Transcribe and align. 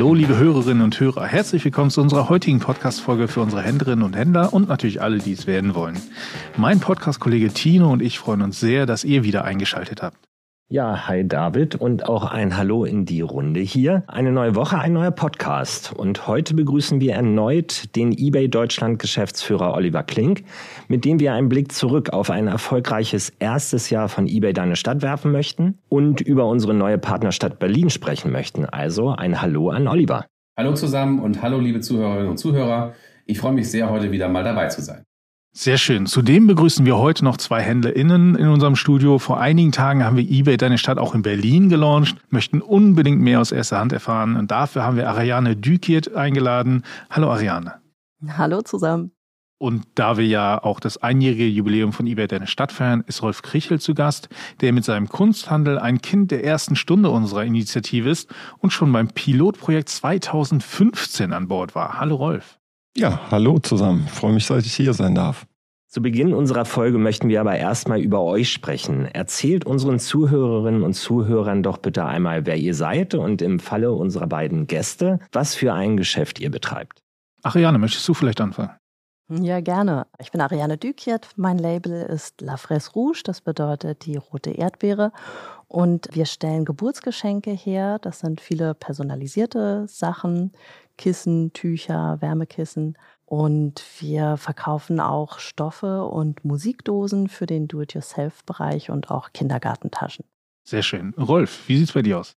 Hallo, 0.00 0.14
liebe 0.14 0.38
Hörerinnen 0.38 0.82
und 0.82 0.98
Hörer. 0.98 1.26
Herzlich 1.26 1.62
willkommen 1.62 1.90
zu 1.90 2.00
unserer 2.00 2.30
heutigen 2.30 2.58
Podcast-Folge 2.58 3.28
für 3.28 3.42
unsere 3.42 3.60
Händlerinnen 3.60 4.02
und 4.02 4.16
Händler 4.16 4.54
und 4.54 4.66
natürlich 4.66 5.02
alle, 5.02 5.18
die 5.18 5.34
es 5.34 5.46
werden 5.46 5.74
wollen. 5.74 6.00
Mein 6.56 6.80
Podcast-Kollege 6.80 7.52
Tino 7.52 7.92
und 7.92 8.00
ich 8.00 8.18
freuen 8.18 8.40
uns 8.40 8.58
sehr, 8.58 8.86
dass 8.86 9.04
ihr 9.04 9.24
wieder 9.24 9.44
eingeschaltet 9.44 10.00
habt. 10.00 10.29
Ja, 10.72 11.08
hi 11.08 11.26
David 11.26 11.74
und 11.74 12.08
auch 12.08 12.30
ein 12.30 12.56
Hallo 12.56 12.84
in 12.84 13.04
die 13.04 13.22
Runde 13.22 13.58
hier. 13.58 14.04
Eine 14.06 14.30
neue 14.30 14.54
Woche, 14.54 14.78
ein 14.78 14.92
neuer 14.92 15.10
Podcast. 15.10 15.92
Und 15.92 16.28
heute 16.28 16.54
begrüßen 16.54 17.00
wir 17.00 17.14
erneut 17.14 17.96
den 17.96 18.12
eBay 18.16 18.48
Deutschland 18.48 19.00
Geschäftsführer 19.00 19.74
Oliver 19.74 20.04
Klink, 20.04 20.44
mit 20.86 21.04
dem 21.04 21.18
wir 21.18 21.32
einen 21.32 21.48
Blick 21.48 21.72
zurück 21.72 22.10
auf 22.10 22.30
ein 22.30 22.46
erfolgreiches 22.46 23.32
erstes 23.40 23.90
Jahr 23.90 24.08
von 24.08 24.28
eBay 24.28 24.52
Deine 24.52 24.76
Stadt 24.76 25.02
werfen 25.02 25.32
möchten 25.32 25.76
und 25.88 26.20
über 26.20 26.46
unsere 26.46 26.72
neue 26.72 26.98
Partnerstadt 26.98 27.58
Berlin 27.58 27.90
sprechen 27.90 28.30
möchten. 28.30 28.64
Also 28.64 29.08
ein 29.08 29.42
Hallo 29.42 29.70
an 29.70 29.88
Oliver. 29.88 30.24
Hallo 30.56 30.74
zusammen 30.74 31.18
und 31.18 31.42
hallo 31.42 31.58
liebe 31.58 31.80
Zuhörerinnen 31.80 32.28
und 32.28 32.36
Zuhörer. 32.36 32.92
Ich 33.26 33.40
freue 33.40 33.54
mich 33.54 33.68
sehr, 33.68 33.90
heute 33.90 34.12
wieder 34.12 34.28
mal 34.28 34.44
dabei 34.44 34.68
zu 34.68 34.82
sein. 34.82 35.02
Sehr 35.52 35.78
schön. 35.78 36.06
Zudem 36.06 36.46
begrüßen 36.46 36.86
wir 36.86 36.96
heute 36.96 37.24
noch 37.24 37.36
zwei 37.36 37.60
HändlerInnen 37.60 38.36
in 38.36 38.48
unserem 38.48 38.76
Studio. 38.76 39.18
Vor 39.18 39.40
einigen 39.40 39.72
Tagen 39.72 40.04
haben 40.04 40.16
wir 40.16 40.28
eBay 40.30 40.56
Deine 40.56 40.78
Stadt 40.78 40.98
auch 40.98 41.12
in 41.14 41.22
Berlin 41.22 41.68
gelauncht, 41.68 42.16
möchten 42.28 42.62
unbedingt 42.62 43.20
mehr 43.20 43.40
aus 43.40 43.50
erster 43.50 43.78
Hand 43.80 43.92
erfahren. 43.92 44.36
Und 44.36 44.52
dafür 44.52 44.84
haben 44.84 44.96
wir 44.96 45.08
Ariane 45.08 45.56
Dükiert 45.56 46.14
eingeladen. 46.14 46.84
Hallo 47.10 47.32
Ariane. 47.32 47.74
Hallo 48.38 48.62
zusammen. 48.62 49.10
Und 49.58 49.86
da 49.96 50.16
wir 50.16 50.26
ja 50.26 50.62
auch 50.62 50.80
das 50.80 50.98
einjährige 50.98 51.46
Jubiläum 51.46 51.92
von 51.92 52.06
eBay 52.06 52.28
Deine 52.28 52.46
Stadt 52.46 52.70
feiern, 52.70 53.02
ist 53.06 53.20
Rolf 53.20 53.42
Krichel 53.42 53.80
zu 53.80 53.92
Gast, 53.94 54.28
der 54.60 54.72
mit 54.72 54.84
seinem 54.84 55.08
Kunsthandel 55.08 55.78
ein 55.78 56.00
Kind 56.00 56.30
der 56.30 56.44
ersten 56.44 56.76
Stunde 56.76 57.10
unserer 57.10 57.44
Initiative 57.44 58.08
ist 58.08 58.32
und 58.58 58.70
schon 58.70 58.90
beim 58.92 59.08
Pilotprojekt 59.08 59.88
2015 59.88 61.32
an 61.32 61.48
Bord 61.48 61.74
war. 61.74 62.00
Hallo 62.00 62.14
Rolf. 62.14 62.60
Ja, 62.96 63.20
hallo 63.30 63.58
zusammen. 63.58 64.04
Ich 64.06 64.12
freue 64.12 64.32
mich, 64.32 64.46
dass 64.46 64.64
ich 64.64 64.74
hier 64.74 64.94
sein 64.94 65.14
darf. 65.14 65.46
Zu 65.92 66.02
Beginn 66.02 66.34
unserer 66.34 66.66
Folge 66.66 66.98
möchten 66.98 67.28
wir 67.28 67.40
aber 67.40 67.56
erstmal 67.56 68.00
über 68.00 68.22
euch 68.22 68.52
sprechen. 68.52 69.06
Erzählt 69.06 69.66
unseren 69.66 69.98
Zuhörerinnen 69.98 70.84
und 70.84 70.94
Zuhörern 70.94 71.64
doch 71.64 71.78
bitte 71.78 72.04
einmal, 72.04 72.46
wer 72.46 72.56
ihr 72.56 72.74
seid 72.76 73.14
und 73.14 73.42
im 73.42 73.58
Falle 73.58 73.92
unserer 73.92 74.28
beiden 74.28 74.68
Gäste, 74.68 75.18
was 75.32 75.56
für 75.56 75.74
ein 75.74 75.96
Geschäft 75.96 76.38
ihr 76.38 76.52
betreibt. 76.52 77.02
Ariane, 77.42 77.78
möchtest 77.78 78.06
du 78.06 78.14
vielleicht 78.14 78.40
anfangen? 78.40 78.70
Ja, 79.30 79.60
gerne. 79.60 80.06
Ich 80.20 80.30
bin 80.30 80.40
Ariane 80.40 80.78
Dükiert. 80.78 81.30
Mein 81.34 81.58
Label 81.58 82.02
ist 82.02 82.40
La 82.40 82.56
Fraise 82.56 82.92
Rouge, 82.92 83.22
das 83.24 83.40
bedeutet 83.40 84.06
die 84.06 84.16
rote 84.16 84.52
Erdbeere. 84.52 85.10
Und 85.66 86.08
wir 86.12 86.26
stellen 86.26 86.64
Geburtsgeschenke 86.64 87.50
her. 87.50 87.98
Das 87.98 88.20
sind 88.20 88.40
viele 88.40 88.74
personalisierte 88.74 89.86
Sachen, 89.88 90.52
Kissen, 90.98 91.52
Tücher, 91.52 92.18
Wärmekissen. 92.20 92.96
Und 93.30 93.84
wir 94.00 94.36
verkaufen 94.38 94.98
auch 94.98 95.38
Stoffe 95.38 96.04
und 96.04 96.44
Musikdosen 96.44 97.28
für 97.28 97.46
den 97.46 97.68
Do-it-yourself-Bereich 97.68 98.90
und 98.90 99.12
auch 99.12 99.32
Kindergartentaschen. 99.32 100.24
Sehr 100.64 100.82
schön. 100.82 101.14
Rolf, 101.14 101.68
wie 101.68 101.76
sieht 101.76 101.86
es 101.86 101.94
bei 101.94 102.02
dir 102.02 102.18
aus? 102.18 102.34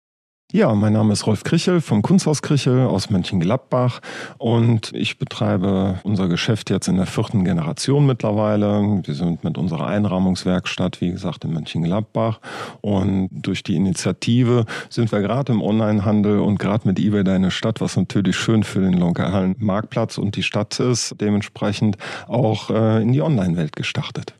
Ja, 0.54 0.74
mein 0.74 0.92
Name 0.92 1.14
ist 1.14 1.26
Rolf 1.26 1.44
Krichel 1.44 1.80
vom 1.80 2.02
Kunsthaus 2.02 2.42
Krichel 2.42 2.80
aus 2.80 3.08
Mönchengladbach 3.08 4.00
und 4.36 4.92
ich 4.92 5.16
betreibe 5.16 5.98
unser 6.02 6.28
Geschäft 6.28 6.68
jetzt 6.68 6.88
in 6.88 6.96
der 6.96 7.06
vierten 7.06 7.42
Generation 7.42 8.04
mittlerweile. 8.04 9.00
Wir 9.02 9.14
sind 9.14 9.44
mit 9.44 9.56
unserer 9.56 9.86
Einrahmungswerkstatt, 9.86 11.00
wie 11.00 11.10
gesagt, 11.10 11.46
in 11.46 11.54
Mönchengladbach 11.54 12.38
und 12.82 13.30
durch 13.32 13.62
die 13.62 13.76
Initiative 13.76 14.66
sind 14.90 15.10
wir 15.10 15.22
gerade 15.22 15.54
im 15.54 15.62
Onlinehandel 15.62 16.40
und 16.40 16.58
gerade 16.58 16.86
mit 16.86 16.98
eBay 16.98 17.24
Deine 17.24 17.50
Stadt, 17.50 17.80
was 17.80 17.96
natürlich 17.96 18.36
schön 18.36 18.62
für 18.62 18.80
den 18.80 18.92
lokalen 18.92 19.56
Marktplatz 19.58 20.18
und 20.18 20.36
die 20.36 20.42
Stadt 20.42 20.78
ist, 20.80 21.14
dementsprechend 21.18 21.96
auch 22.28 22.68
äh, 22.68 23.00
in 23.00 23.14
die 23.14 23.22
Online-Welt 23.22 23.74
gestartet. 23.74 24.34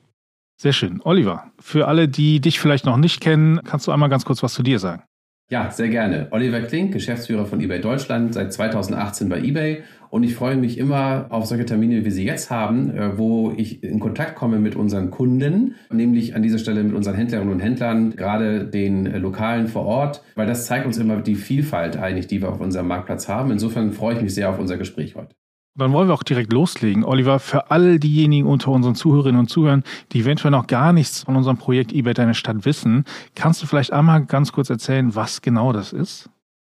Sehr 0.61 0.75
schön. 0.75 1.01
Oliver, 1.05 1.45
für 1.59 1.89
alle, 1.89 2.07
die 2.07 2.41
dich 2.41 2.61
vielleicht 2.61 2.85
noch 2.85 2.99
nicht 2.99 3.23
kennen, 3.23 3.61
kannst 3.65 3.87
du 3.87 3.93
einmal 3.93 4.11
ganz 4.11 4.27
kurz 4.27 4.43
was 4.43 4.53
zu 4.53 4.63
dir 4.63 4.79
sagen? 4.79 5.05
Ja, 5.53 5.71
sehr 5.71 5.91
gerne. 5.91 6.29
Oliver 6.31 6.63
Klink, 6.63 6.95
Geschäftsführer 6.95 7.45
von 7.45 7.61
eBay 7.61 7.79
Deutschland, 7.79 8.33
seit 8.33 8.55
2018 8.55 9.29
bei 9.29 9.39
eBay. 9.39 9.83
Und 10.09 10.23
ich 10.23 10.35
freue 10.35 10.57
mich 10.57 10.79
immer 10.79 11.27
auf 11.29 11.45
solche 11.45 11.67
Termine, 11.67 11.97
wie 11.97 12.05
wir 12.07 12.11
sie 12.11 12.25
jetzt 12.25 12.51
haben, 12.51 12.91
äh, 12.97 13.19
wo 13.19 13.53
ich 13.55 13.85
in 13.85 14.01
Kontakt 14.01 14.35
komme 14.35 14.59
mit 14.59 14.77
unseren 14.77 15.11
Kunden, 15.11 15.75
nämlich 15.93 16.35
an 16.35 16.43
dieser 16.43 16.57
Stelle 16.57 16.83
mit 16.83 16.95
unseren 16.95 17.17
Händlerinnen 17.17 17.53
und 17.53 17.61
Händlern, 17.61 18.17
gerade 18.17 18.65
den 18.65 19.05
äh, 19.05 19.19
Lokalen 19.19 19.69
vor 19.69 19.85
Ort, 19.85 20.23
weil 20.37 20.47
das 20.47 20.65
zeigt 20.65 20.87
uns 20.87 20.97
immer 20.97 21.21
die 21.21 21.35
Vielfalt 21.35 21.99
eigentlich, 21.99 22.29
die 22.29 22.41
wir 22.41 22.49
auf 22.49 22.63
unserem 22.63 22.89
Marktplatz 22.89 23.29
haben. 23.29 23.51
Insofern 23.51 23.93
freue 23.93 24.15
ich 24.15 24.23
mich 24.23 24.33
sehr 24.33 24.49
auf 24.49 24.59
unser 24.59 24.79
Gespräch 24.79 25.17
heute. 25.17 25.35
Dann 25.75 25.93
wollen 25.93 26.09
wir 26.09 26.15
auch 26.15 26.23
direkt 26.23 26.53
loslegen. 26.53 27.03
Oliver, 27.03 27.39
für 27.39 27.71
all 27.71 27.99
diejenigen 27.99 28.47
unter 28.47 28.71
unseren 28.71 28.95
Zuhörerinnen 28.95 29.41
und 29.41 29.49
Zuhörern, 29.49 29.85
die 30.13 30.21
eventuell 30.21 30.51
noch 30.51 30.67
gar 30.67 30.93
nichts 30.93 31.23
von 31.23 31.35
unserem 31.35 31.57
Projekt 31.57 31.93
eBay 31.93 32.13
Deine 32.13 32.35
Stadt 32.35 32.67
wissen, 32.67 33.05
kannst 33.35 33.63
du 33.63 33.67
vielleicht 33.67 33.93
einmal 33.93 34.27
ganz 34.27 34.53
kurz 34.53 34.69
erzählen, 34.69 35.15
was 35.15 35.41
genau 35.41 35.73
das 35.73 35.95
ist? 35.95 36.29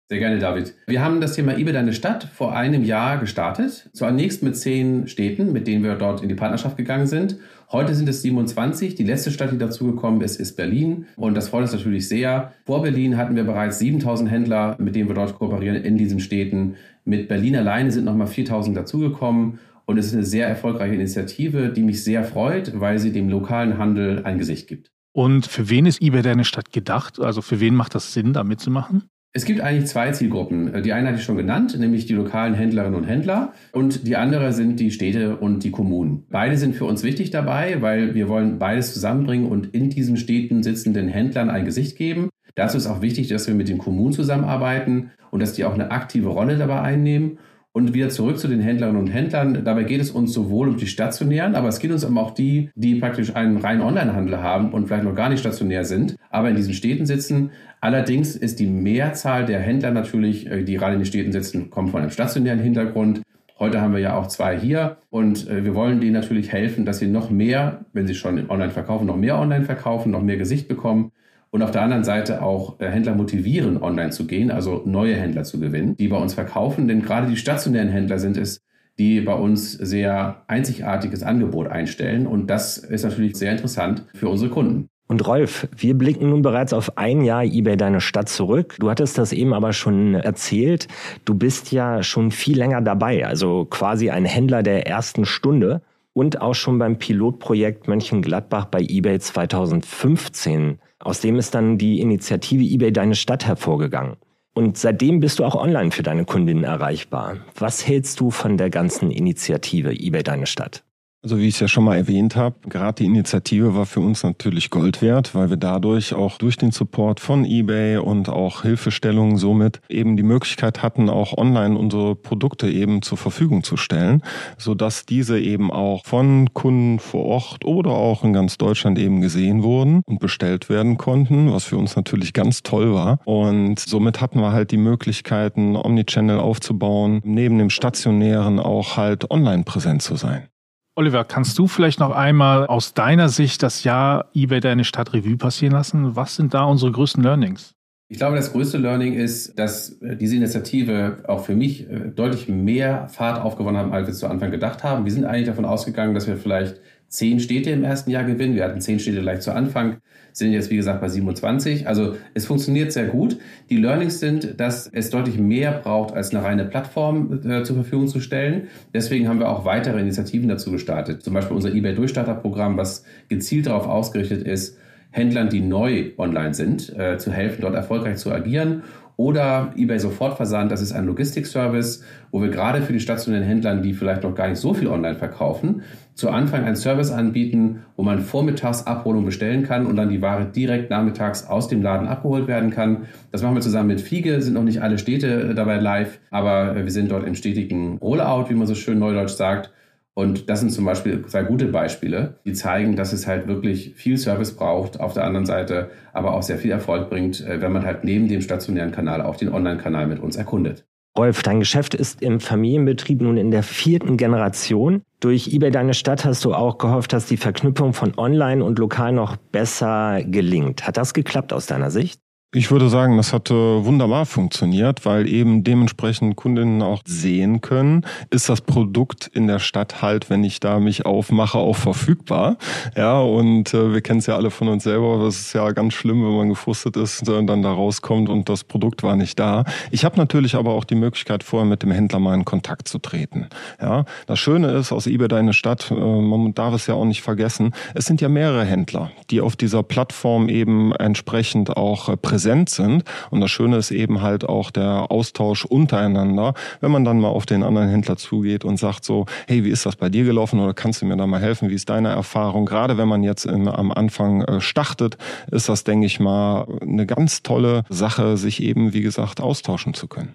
Sehr 0.10 0.20
gerne, 0.20 0.38
David. 0.38 0.76
Wir 0.86 1.04
haben 1.04 1.22
das 1.22 1.34
Thema 1.34 1.58
eBay 1.58 1.74
Deine 1.74 1.94
Stadt 1.94 2.26
vor 2.26 2.56
einem 2.56 2.84
Jahr 2.84 3.18
gestartet. 3.18 3.90
Zunächst 3.94 4.44
mit 4.44 4.56
zehn 4.56 5.08
Städten, 5.08 5.54
mit 5.54 5.66
denen 5.66 5.84
wir 5.84 5.96
dort 5.96 6.22
in 6.22 6.30
die 6.30 6.36
Partnerschaft 6.36 6.78
gegangen 6.78 7.08
sind. 7.08 7.38
Heute 7.74 7.96
sind 7.96 8.08
es 8.08 8.22
27. 8.22 8.94
Die 8.94 9.04
letzte 9.04 9.32
Stadt, 9.32 9.52
die 9.52 9.58
dazugekommen 9.58 10.22
ist, 10.22 10.40
ist 10.40 10.56
Berlin. 10.56 11.08
Und 11.16 11.34
das 11.34 11.50
freut 11.50 11.64
uns 11.64 11.74
natürlich 11.74 12.08
sehr. 12.08 12.54
Vor 12.68 12.84
Berlin 12.84 13.18
hatten 13.18 13.36
wir 13.36 13.46
bereits 13.46 13.80
7000 13.80 14.30
Händler, 14.30 14.76
mit 14.80 14.94
denen 14.94 15.08
wir 15.10 15.16
dort 15.16 15.34
kooperieren 15.40 15.78
in 15.78 15.98
diesen 15.98 16.20
Städten. 16.20 16.76
Mit 17.04 17.28
Berlin 17.28 17.56
alleine 17.56 17.92
sind 17.92 18.06
nochmal 18.06 18.28
4000 18.28 18.78
dazugekommen. 18.78 19.58
Und 19.86 19.98
es 19.98 20.06
ist 20.06 20.14
eine 20.14 20.24
sehr 20.24 20.48
erfolgreiche 20.48 20.94
Initiative, 20.94 21.70
die 21.70 21.82
mich 21.82 22.04
sehr 22.04 22.24
freut, 22.24 22.80
weil 22.80 23.00
sie 23.00 23.12
dem 23.12 23.28
lokalen 23.28 23.80
Handel 23.80 24.24
ein 24.24 24.38
Gesicht 24.38 24.68
gibt. 24.68 24.92
Und 25.12 25.48
für 25.48 25.68
wen 25.72 25.88
ist 25.88 26.00
eBay 26.00 26.22
Deine 26.22 26.46
Stadt 26.46 26.72
gedacht? 26.72 27.20
Also 27.20 27.42
für 27.42 27.60
wen 27.60 27.74
macht 27.74 27.96
das 27.96 28.14
Sinn, 28.14 28.34
da 28.34 28.44
mitzumachen? 28.44 29.10
Es 29.36 29.46
gibt 29.46 29.62
eigentlich 29.62 29.88
zwei 29.88 30.12
Zielgruppen. 30.12 30.84
Die 30.84 30.94
eine 30.94 31.08
hatte 31.08 31.18
ich 31.18 31.24
schon 31.24 31.38
genannt, 31.38 31.76
nämlich 31.80 32.06
die 32.06 32.14
lokalen 32.14 32.54
Händlerinnen 32.54 32.94
und 32.94 33.06
Händler. 33.06 33.54
Und 33.72 34.08
die 34.08 34.16
andere 34.16 34.54
sind 34.54 34.80
die 34.80 34.92
Städte 34.92 35.38
und 35.38 35.64
die 35.64 35.72
Kommunen. 35.72 36.28
Beide 36.30 36.56
sind 36.56 36.76
für 36.76 36.86
uns 36.86 37.02
wichtig 37.02 37.32
dabei, 37.32 37.82
weil 37.82 38.14
wir 38.14 38.30
wollen 38.30 38.60
beides 38.60 38.94
zusammenbringen 38.94 39.48
und 39.48 39.74
in 39.74 39.90
diesen 39.90 40.18
Städten 40.18 40.62
sitzenden 40.62 41.08
Händlern 41.08 41.50
ein 41.50 41.66
Gesicht 41.66 41.98
geben. 41.98 42.30
Dazu 42.54 42.78
ist 42.78 42.86
auch 42.86 43.02
wichtig, 43.02 43.28
dass 43.28 43.48
wir 43.48 43.56
mit 43.56 43.70
den 43.70 43.80
Kommunen 43.80 44.14
zusammenarbeiten 44.14 45.10
und 45.32 45.42
dass 45.42 45.54
die 45.54 45.66
auch 45.66 45.74
eine 45.74 45.90
aktive 45.90 46.30
Rolle 46.30 46.58
dabei 46.58 46.82
einnehmen. 46.82 47.40
Und 47.76 47.96
wieder 47.96 48.10
zurück 48.10 48.38
zu 48.38 48.48
den 48.48 48.60
Händlerinnen 48.60 49.02
und 49.02 49.08
Händlern. 49.08 49.66
Dabei 49.66 49.84
geht 49.84 50.00
es 50.00 50.12
uns 50.12 50.32
sowohl 50.32 50.70
um 50.70 50.78
die 50.78 50.86
stationären, 50.86 51.56
aber 51.56 51.70
es 51.70 51.80
geht 51.80 51.92
uns 51.92 52.04
um 52.04 52.20
auch 52.20 52.30
die, 52.30 52.70
die 52.76 52.96
praktisch 52.96 53.36
einen 53.36 53.58
reinen 53.58 53.82
Onlinehandel 53.82 54.38
haben 54.44 54.72
und 54.74 54.86
vielleicht 54.86 55.06
noch 55.06 55.16
gar 55.16 55.30
nicht 55.30 55.40
stationär 55.40 55.84
sind, 55.84 56.16
aber 56.30 56.50
in 56.50 56.56
diesen 56.56 56.76
Städten 56.76 57.08
sitzen. 57.08 57.50
Allerdings 57.82 58.36
ist 58.36 58.60
die 58.60 58.68
Mehrzahl 58.68 59.48
der 59.48 59.60
Händler 59.60 59.90
natürlich, 59.90 60.46
äh, 60.46 60.64
die 60.64 60.76
gerade 60.76 60.94
in 60.94 61.00
den 61.00 61.08
Städten 61.08 61.32
sitzen, 61.32 61.72
kommen 61.72 61.88
von 61.88 62.02
einem 62.02 62.12
stationären 62.12 62.60
Hintergrund. 62.60 63.24
Heute 63.58 63.82
haben 63.82 63.94
wir 63.94 64.02
ja 64.02 64.16
auch 64.18 64.28
zwei 64.28 64.56
hier 64.60 64.98
und 65.10 65.50
äh, 65.50 65.66
wir 65.66 65.74
wollen 65.74 66.00
denen 66.00 66.14
natürlich 66.14 66.52
helfen, 66.52 66.86
dass 66.86 67.00
sie 67.00 67.08
noch 67.08 67.32
mehr, 67.32 67.86
wenn 67.92 68.06
sie 68.06 68.14
schon 68.14 68.52
online 68.52 68.72
verkaufen, 68.72 69.08
noch 69.08 69.18
mehr 69.18 69.40
online 69.40 69.66
verkaufen, 69.66 70.12
noch 70.12 70.22
mehr 70.22 70.38
Gesicht 70.38 70.68
bekommen 70.68 71.12
und 71.54 71.62
auf 71.62 71.70
der 71.70 71.84
anderen 71.84 72.04
Seite 72.04 72.42
auch 72.42 72.80
äh, 72.80 72.88
Händler 72.88 73.14
motivieren, 73.14 73.80
online 73.80 74.10
zu 74.10 74.26
gehen, 74.26 74.50
also 74.50 74.82
neue 74.86 75.16
Händler 75.16 75.44
zu 75.44 75.60
gewinnen, 75.60 75.96
die 75.96 76.08
bei 76.08 76.18
uns 76.18 76.34
verkaufen. 76.34 76.88
Denn 76.88 77.04
gerade 77.04 77.28
die 77.28 77.38
stationären 77.38 77.90
Händler 77.90 78.18
sind 78.18 78.38
es, 78.38 78.62
die 78.98 79.22
bei 79.22 79.36
uns 79.36 79.72
sehr 79.74 80.42
einzigartiges 80.48 81.22
Angebot 81.22 81.68
einstellen. 81.68 82.26
Und 82.26 82.48
das 82.48 82.80
ist 82.80 83.04
natürlich 83.04 83.36
sehr 83.36 83.52
interessant 83.52 84.04
für 84.16 84.30
unsere 84.30 84.50
Kunden. 84.50 84.88
Und 85.08 85.28
Rolf, 85.28 85.68
wir 85.78 85.94
blicken 85.94 86.32
nun 86.32 86.42
bereits 86.42 86.74
auf 86.74 86.98
ein 86.98 87.22
Jahr 87.22 87.44
eBay 87.44 87.78
Deine 87.78 88.02
Stadt 88.02 88.30
zurück. 88.30 88.76
Du 88.80 88.90
hattest 88.90 89.20
das 89.20 89.32
eben 89.32 89.54
aber 89.54 89.74
schon 89.74 90.16
erzählt. 90.16 90.88
Du 91.24 91.36
bist 91.36 91.72
ja 91.72 92.02
schon 92.02 92.32
viel 92.32 92.58
länger 92.58 92.82
dabei, 92.82 93.28
also 93.28 93.66
quasi 93.66 94.10
ein 94.10 94.26
Händler 94.26 94.64
der 94.64 94.88
ersten 94.88 95.24
Stunde 95.24 95.84
und 96.14 96.42
auch 96.42 96.56
schon 96.56 96.80
beim 96.80 96.98
Pilotprojekt 96.98 97.88
Mönchengladbach 97.88 98.66
bei 98.66 98.80
eBay 98.80 99.20
2015 99.20 100.80
aus 101.04 101.20
dem 101.20 101.38
ist 101.38 101.54
dann 101.54 101.78
die 101.78 102.00
Initiative 102.00 102.64
eBay 102.64 102.92
Deine 102.92 103.16
Stadt 103.16 103.46
hervorgegangen. 103.46 104.16
Und 104.54 104.78
seitdem 104.78 105.20
bist 105.20 105.40
du 105.40 105.46
auch 105.46 105.56
online 105.56 105.92
für 105.92 106.04
deine 106.04 106.26
Kundinnen 106.26 106.64
erreichbar. 106.64 107.38
Was 107.58 107.88
hältst 107.88 108.20
du 108.20 108.32
von 108.32 108.58
der 108.58 108.70
ganzen 108.70 109.12
Initiative 109.12 109.92
eBay 109.92 110.24
Deine 110.24 110.46
Stadt? 110.46 110.84
Also 111.24 111.38
wie 111.38 111.48
ich 111.48 111.54
es 111.54 111.62
ja 111.62 111.70
schon 111.70 111.86
mal 111.86 111.96
erwähnt 111.96 112.36
habe, 112.36 112.56
gerade 112.68 112.96
die 112.96 113.06
Initiative 113.06 113.76
war 113.76 113.86
für 113.86 114.02
uns 114.02 114.24
natürlich 114.24 114.70
Gold 114.70 115.02
wert, 115.02 115.34
weil 115.34 115.50
wir 115.50 115.56
dadurch 115.56 116.14
auch 116.14 116.38
durch 116.38 116.58
den 116.58 116.72
Support 116.72 117.22
von 117.22 117.46
eBay 117.46 117.96
und 117.96 118.28
auch 118.28 118.64
Hilfestellungen 118.64 119.38
somit 119.38 119.80
eben 119.88 120.18
die 120.18 120.24
Möglichkeit 120.24 120.84
hatten, 120.84 121.10
auch 121.10 121.38
online 121.38 121.78
unsere 121.78 122.18
Produkte 122.18 122.70
eben 122.70 123.02
zur 123.02 123.18
Verfügung 123.18 123.64
zu 123.64 123.78
stellen, 123.78 124.22
so 124.58 124.76
dass 124.76 125.06
diese 125.06 125.40
eben 125.40 125.72
auch 125.72 126.06
von 126.06 126.54
Kunden 126.54 127.00
vor 127.00 127.24
Ort 127.24 127.64
oder 127.64 127.92
auch 127.92 128.26
in 128.26 128.34
ganz 128.34 128.58
Deutschland 128.58 129.00
eben 129.00 129.22
gesehen 129.22 129.64
wurden 129.64 130.02
und 130.06 130.20
bestellt 130.20 130.68
werden 130.68 130.98
konnten, 130.98 131.54
was 131.54 131.64
für 131.64 131.78
uns 131.78 131.96
natürlich 131.96 132.34
ganz 132.34 132.64
toll 132.64 132.94
war. 132.94 133.20
Und 133.24 133.80
somit 133.80 134.20
hatten 134.20 134.42
wir 134.42 134.52
halt 134.52 134.72
die 134.72 134.78
Möglichkeiten, 134.78 135.78
Omnichannel 135.78 136.40
aufzubauen, 136.40 137.22
neben 137.24 137.60
dem 137.60 137.70
stationären 137.70 138.60
auch 138.60 138.98
halt 138.98 139.32
online 139.32 139.64
präsent 139.64 140.02
zu 140.02 140.18
sein. 140.18 140.50
Oliver, 140.96 141.26
kannst 141.26 141.58
du 141.58 141.68
vielleicht 141.68 142.00
noch 142.00 142.12
einmal 142.12 142.68
aus 142.68 142.94
deiner 142.94 143.28
Sicht 143.28 143.64
das 143.64 143.84
Jahr 143.84 144.30
eBay 144.36 144.60
deine 144.60 144.84
Stadt 144.84 145.12
Revue 145.14 145.38
passieren 145.38 145.74
lassen? 145.74 146.16
Was 146.16 146.36
sind 146.36 146.54
da 146.54 146.66
unsere 146.66 146.92
größten 146.92 147.24
Learnings? 147.24 147.74
Ich 148.10 148.20
glaube, 148.20 148.36
das 148.36 148.52
größte 148.52 148.78
Learning 148.78 149.14
ist, 149.14 149.58
dass 149.58 150.00
äh, 150.04 150.16
diese 150.16 150.36
Initiative 150.36 151.24
auch 151.28 151.44
für 151.44 151.56
mich 151.56 151.90
äh, 151.90 152.12
deutlich 152.14 152.48
mehr 152.48 153.08
Fahrt 153.08 153.42
aufgewonnen 153.42 153.82
haben, 153.82 153.92
als 153.92 154.06
wir 154.06 154.14
zu 154.14 154.28
Anfang 154.28 154.52
gedacht 154.52 154.84
haben. 154.84 155.06
Wir 155.06 155.12
sind 155.12 155.26
eigentlich 155.26 155.48
davon 155.48 155.66
ausgegangen, 155.66 156.14
dass 156.14 156.28
wir 156.28 156.38
vielleicht 156.38 156.80
zehn 157.08 157.40
Städte 157.40 157.72
im 157.72 157.84
ersten 157.84 158.12
Jahr 158.12 158.24
gewinnen. 158.24 158.54
Wir 158.54 158.66
hatten 158.66 158.82
zehn 158.82 159.00
Städte 159.00 159.22
gleich 159.22 159.42
zu 159.42 159.52
Anfang, 159.52 159.98
sind 160.34 160.52
jetzt 160.52 160.70
wie 160.70 160.76
gesagt 160.76 161.00
bei 161.00 161.08
27. 161.08 161.88
Also 161.88 162.16
es 162.34 162.46
funktioniert 162.46 162.92
sehr 162.92 163.06
gut. 163.06 163.38
Die 163.70 163.78
Learnings 163.78 164.20
sind, 164.20 164.60
dass 164.60 164.88
es 164.88 165.10
deutlich 165.10 165.38
mehr 165.38 165.72
braucht, 165.72 166.14
als 166.14 166.34
eine 166.34 166.44
reine 166.44 166.66
Plattform 166.66 167.42
äh, 167.46 167.64
zur 167.64 167.76
Verfügung 167.76 168.08
zu 168.08 168.20
stellen. 168.20 168.68
Deswegen 168.94 169.28
haben 169.30 169.40
wir 169.40 169.50
auch 169.50 169.64
weitere 169.66 170.00
Initiativen 170.00 170.50
dazu 170.50 170.72
gestartet. 170.72 171.24
Zum 171.24 171.34
Beispiel 171.34 171.56
unser 171.56 171.74
eBay 171.74 171.96
Durchstarter-Programm, 171.96 172.78
was 172.78 173.06
gezielt 173.30 173.68
darauf 173.68 173.88
ausgerichtet 173.88 174.46
ist, 174.46 174.78
Händlern, 175.12 175.50
die 175.50 175.62
neu 175.62 176.12
online 176.18 176.56
sind, 176.56 176.92
äh, 176.98 177.18
zu 177.20 177.32
helfen, 177.32 177.62
dort 177.62 177.76
erfolgreich 177.76 178.18
zu 178.18 178.32
agieren 178.32 178.82
oder 179.18 179.74
eBay 179.76 180.00
Sofortversand, 180.00 180.72
das 180.72 180.82
ist 180.82 180.92
ein 180.92 181.06
Logistikservice, 181.06 182.04
wo 182.32 182.42
wir 182.42 182.50
gerade 182.50 182.82
für 182.82 182.94
die 182.94 183.00
stationären 183.00 183.46
Händler, 183.46 183.76
die 183.76 183.94
vielleicht 183.94 184.24
noch 184.24 184.34
gar 184.34 184.48
nicht 184.48 184.60
so 184.60 184.74
viel 184.74 184.88
online 184.88 185.16
verkaufen, 185.16 185.84
zu 186.16 186.30
Anfang 186.30 186.64
einen 186.64 186.76
Service 186.76 187.12
anbieten, 187.12 187.84
wo 187.96 188.04
man 188.04 188.22
vormittags 188.22 188.86
Abholung 188.88 189.26
bestellen 189.26 189.64
kann 189.64 189.86
und 189.86 189.96
dann 189.96 190.10
die 190.10 190.22
Ware 190.22 190.46
direkt 190.46 190.90
nachmittags 190.90 191.48
aus 191.48 191.68
dem 191.68 191.82
Laden 191.82 192.08
abgeholt 192.08 192.48
werden 192.48 192.70
kann. 192.70 193.06
Das 193.32 193.42
machen 193.42 193.56
wir 193.56 193.62
zusammen 193.62 193.88
mit 193.88 194.02
Fiege, 194.02 194.42
sind 194.42 194.54
noch 194.54 194.64
nicht 194.64 194.82
alle 194.82 194.98
Städte 194.98 195.54
dabei 195.56 195.78
live, 195.78 196.20
aber 196.32 196.76
wir 196.76 196.92
sind 196.92 197.12
dort 197.12 197.26
im 197.26 197.36
stetigen 197.36 197.98
Rollout, 197.98 198.50
wie 198.50 198.56
man 198.56 198.68
so 198.68 198.76
schön 198.76 199.00
neudeutsch 199.00 199.34
sagt. 199.34 199.72
Und 200.16 200.50
das 200.50 200.60
sind 200.60 200.72
zum 200.72 200.86
Beispiel 200.86 201.26
zwei 201.26 201.44
gute 201.44 201.66
Beispiele, 201.66 202.40
die 202.46 202.54
zeigen, 202.54 202.96
dass 202.96 203.14
es 203.14 203.26
halt 203.26 203.48
wirklich 203.48 203.96
viel 203.96 204.18
Service 204.18 204.56
braucht, 204.56 205.00
auf 205.00 205.14
der 205.14 205.24
anderen 205.24 205.46
Seite 205.46 205.90
aber 206.14 206.34
auch 206.36 206.44
sehr 206.44 206.60
viel 206.60 206.72
Erfolg 206.72 207.10
bringt, 207.10 207.42
äh, 207.42 207.62
wenn 207.62 207.72
man 207.72 207.84
halt 207.86 208.04
neben 208.04 208.28
dem 208.28 208.42
stationären 208.42 208.92
Kanal 208.92 209.22
auch 209.22 209.36
den 209.36 209.50
Online-Kanal 209.50 210.08
mit 210.08 210.20
uns 210.20 210.36
erkundet. 210.36 210.86
Rolf, 211.18 211.44
dein 211.44 211.60
Geschäft 211.60 211.94
ist 211.94 212.24
im 212.24 212.40
Familienbetrieb 212.40 213.22
nun 213.22 213.38
in 213.38 213.52
der 213.52 213.62
vierten 213.62 214.18
Generation. 214.18 215.04
Durch 215.20 215.54
eBay 215.54 215.70
Deine 215.70 215.94
Stadt 215.94 216.26
hast 216.26 216.44
du 216.44 216.56
auch 216.56 216.80
gehofft, 216.80 217.14
dass 217.14 217.28
die 217.28 217.38
Verknüpfung 217.38 217.94
von 217.94 218.18
Online 218.18 218.64
und 218.64 218.80
Lokal 218.80 219.12
noch 219.12 219.38
besser 219.38 220.24
gelingt. 220.24 220.88
Hat 220.88 220.98
das 220.98 221.14
geklappt 221.14 221.54
aus 221.54 221.68
deiner 221.68 221.92
Sicht? 221.92 222.20
Ich 222.56 222.70
würde 222.70 222.88
sagen, 222.88 223.18
das 223.18 223.34
hat 223.34 223.50
wunderbar 223.50 224.28
funktioniert, 224.28 225.08
weil 225.08 225.28
eben 225.28 225.64
dementsprechend 225.64 226.36
Kundinnen 226.36 226.84
auch 226.84 227.02
sehen 227.04 227.62
können, 227.62 228.06
ist 228.30 228.48
das 228.48 228.62
Produkt 228.62 229.26
in 229.34 229.48
der 229.48 229.58
Stadt 229.58 230.04
halt, 230.04 230.30
wenn 230.30 230.44
ich 230.44 230.60
da 230.60 230.80
mich 230.80 231.04
aufmache, 231.04 231.58
auch 231.58 231.76
verfügbar. 231.76 232.58
Ja, 232.96 233.20
und 233.20 233.74
äh, 233.74 233.92
wir 233.92 234.02
kennen 234.02 234.20
es 234.20 234.28
ja 234.28 234.36
alle 234.36 234.52
von 234.52 234.68
uns 234.68 234.84
selber, 234.84 235.18
das 235.26 235.38
ist 235.38 235.54
ja 235.54 235.72
ganz 235.72 235.96
schlimm, 235.96 236.24
wenn 236.24 236.38
man 236.38 236.50
gefrustet 236.50 236.96
ist 236.96 237.28
und 237.28 237.48
dann 237.48 237.64
da 237.64 237.74
rauskommt 237.74 238.30
und 238.30 238.48
das 238.50 238.64
Produkt 238.64 239.02
war 239.02 239.16
nicht 239.16 239.40
da. 239.40 239.64
Ich 239.90 240.06
habe 240.06 240.18
natürlich 240.18 240.54
aber 240.54 240.74
auch 240.74 240.84
die 240.84 240.94
Möglichkeit, 240.94 241.44
vorher 241.44 241.68
mit 241.68 241.82
dem 241.82 241.90
Händler 241.90 242.20
mal 242.20 242.36
in 242.36 242.46
Kontakt 242.46 242.88
zu 242.88 243.00
treten. 243.00 243.48
Ja, 243.82 244.06
das 244.28 244.38
Schöne 244.38 244.68
ist, 244.74 244.92
aus 244.92 245.08
eBay 245.08 245.28
Deine 245.28 245.54
Stadt, 245.54 245.90
äh, 245.90 245.96
man 245.96 246.54
darf 246.54 246.76
es 246.76 246.86
ja 246.86 246.94
auch 246.94 247.06
nicht 247.06 247.24
vergessen, 247.24 247.74
es 247.96 248.06
sind 248.06 248.22
ja 248.22 248.30
mehrere 248.30 248.64
Händler, 248.64 249.10
die 249.32 249.42
auf 249.42 249.56
dieser 249.56 249.82
Plattform 249.82 250.50
eben 250.50 250.94
entsprechend 250.94 251.76
auch 251.76 252.10
äh, 252.10 252.16
präsent 252.16 252.43
präsent 252.44 252.70
sind. 252.70 253.04
Und 253.30 253.40
das 253.40 253.52
Schöne 253.52 253.78
ist 253.78 253.92
eben 253.92 254.22
halt 254.22 254.44
auch 254.44 254.70
der 254.70 255.10
Austausch 255.10 255.64
untereinander, 255.66 256.54
wenn 256.82 256.92
man 256.92 257.06
dann 257.06 257.20
mal 257.20 257.30
auf 257.30 257.46
den 257.46 257.64
anderen 257.64 257.88
Händler 257.88 258.18
zugeht 258.18 258.66
und 258.66 258.78
sagt 258.78 259.06
so, 259.06 259.26
hey, 259.48 259.64
wie 259.64 259.70
ist 259.70 259.86
das 259.86 259.96
bei 259.96 260.10
dir 260.10 260.26
gelaufen 260.26 260.60
oder 260.60 260.74
kannst 260.74 261.02
du 261.02 261.06
mir 261.06 261.16
da 261.16 261.26
mal 261.26 261.40
helfen? 261.40 261.70
Wie 261.70 261.74
ist 261.74 261.90
deine 261.90 262.10
Erfahrung? 262.10 262.66
Gerade 262.66 262.98
wenn 262.98 263.08
man 263.08 263.24
jetzt 263.24 263.46
im, 263.46 263.68
am 263.70 263.92
Anfang 263.92 264.42
äh, 264.42 264.60
startet, 264.60 265.18
ist 265.52 265.70
das, 265.70 265.86
denke 265.86 266.06
ich 266.06 266.20
mal, 266.20 266.68
eine 266.82 267.06
ganz 267.06 267.44
tolle 267.44 267.84
Sache, 267.90 268.36
sich 268.36 268.62
eben, 268.62 268.94
wie 268.94 269.02
gesagt, 269.02 269.40
austauschen 269.40 269.94
zu 269.94 270.08
können. 270.08 270.34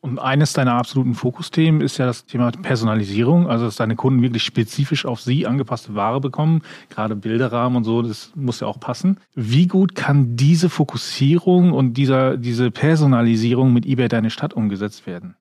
Und 0.00 0.18
eines 0.18 0.52
deiner 0.52 0.74
absoluten 0.74 1.14
Fokusthemen 1.14 1.80
ist 1.80 1.98
ja 1.98 2.06
das 2.06 2.26
Thema 2.26 2.50
Personalisierung, 2.52 3.48
also 3.48 3.64
dass 3.64 3.76
deine 3.76 3.96
Kunden 3.96 4.22
wirklich 4.22 4.44
spezifisch 4.44 5.04
auf 5.04 5.20
sie 5.20 5.46
angepasste 5.46 5.94
Ware 5.94 6.20
bekommen, 6.20 6.62
gerade 6.90 7.16
Bilderrahmen 7.16 7.78
und 7.78 7.84
so, 7.84 8.02
das 8.02 8.32
muss 8.36 8.60
ja 8.60 8.66
auch 8.66 8.78
passen. 8.78 9.18
Wie 9.34 9.66
gut 9.66 9.94
kann 9.94 10.36
diese 10.36 10.68
Fokussierung 10.68 11.72
und 11.72 11.94
dieser, 11.94 12.36
diese 12.36 12.70
Personalisierung 12.70 13.72
mit 13.72 13.84
eBay 13.86 14.08
Deine 14.08 14.30
Stadt 14.30 14.54
umgesetzt 14.54 15.06
werden? 15.06 15.36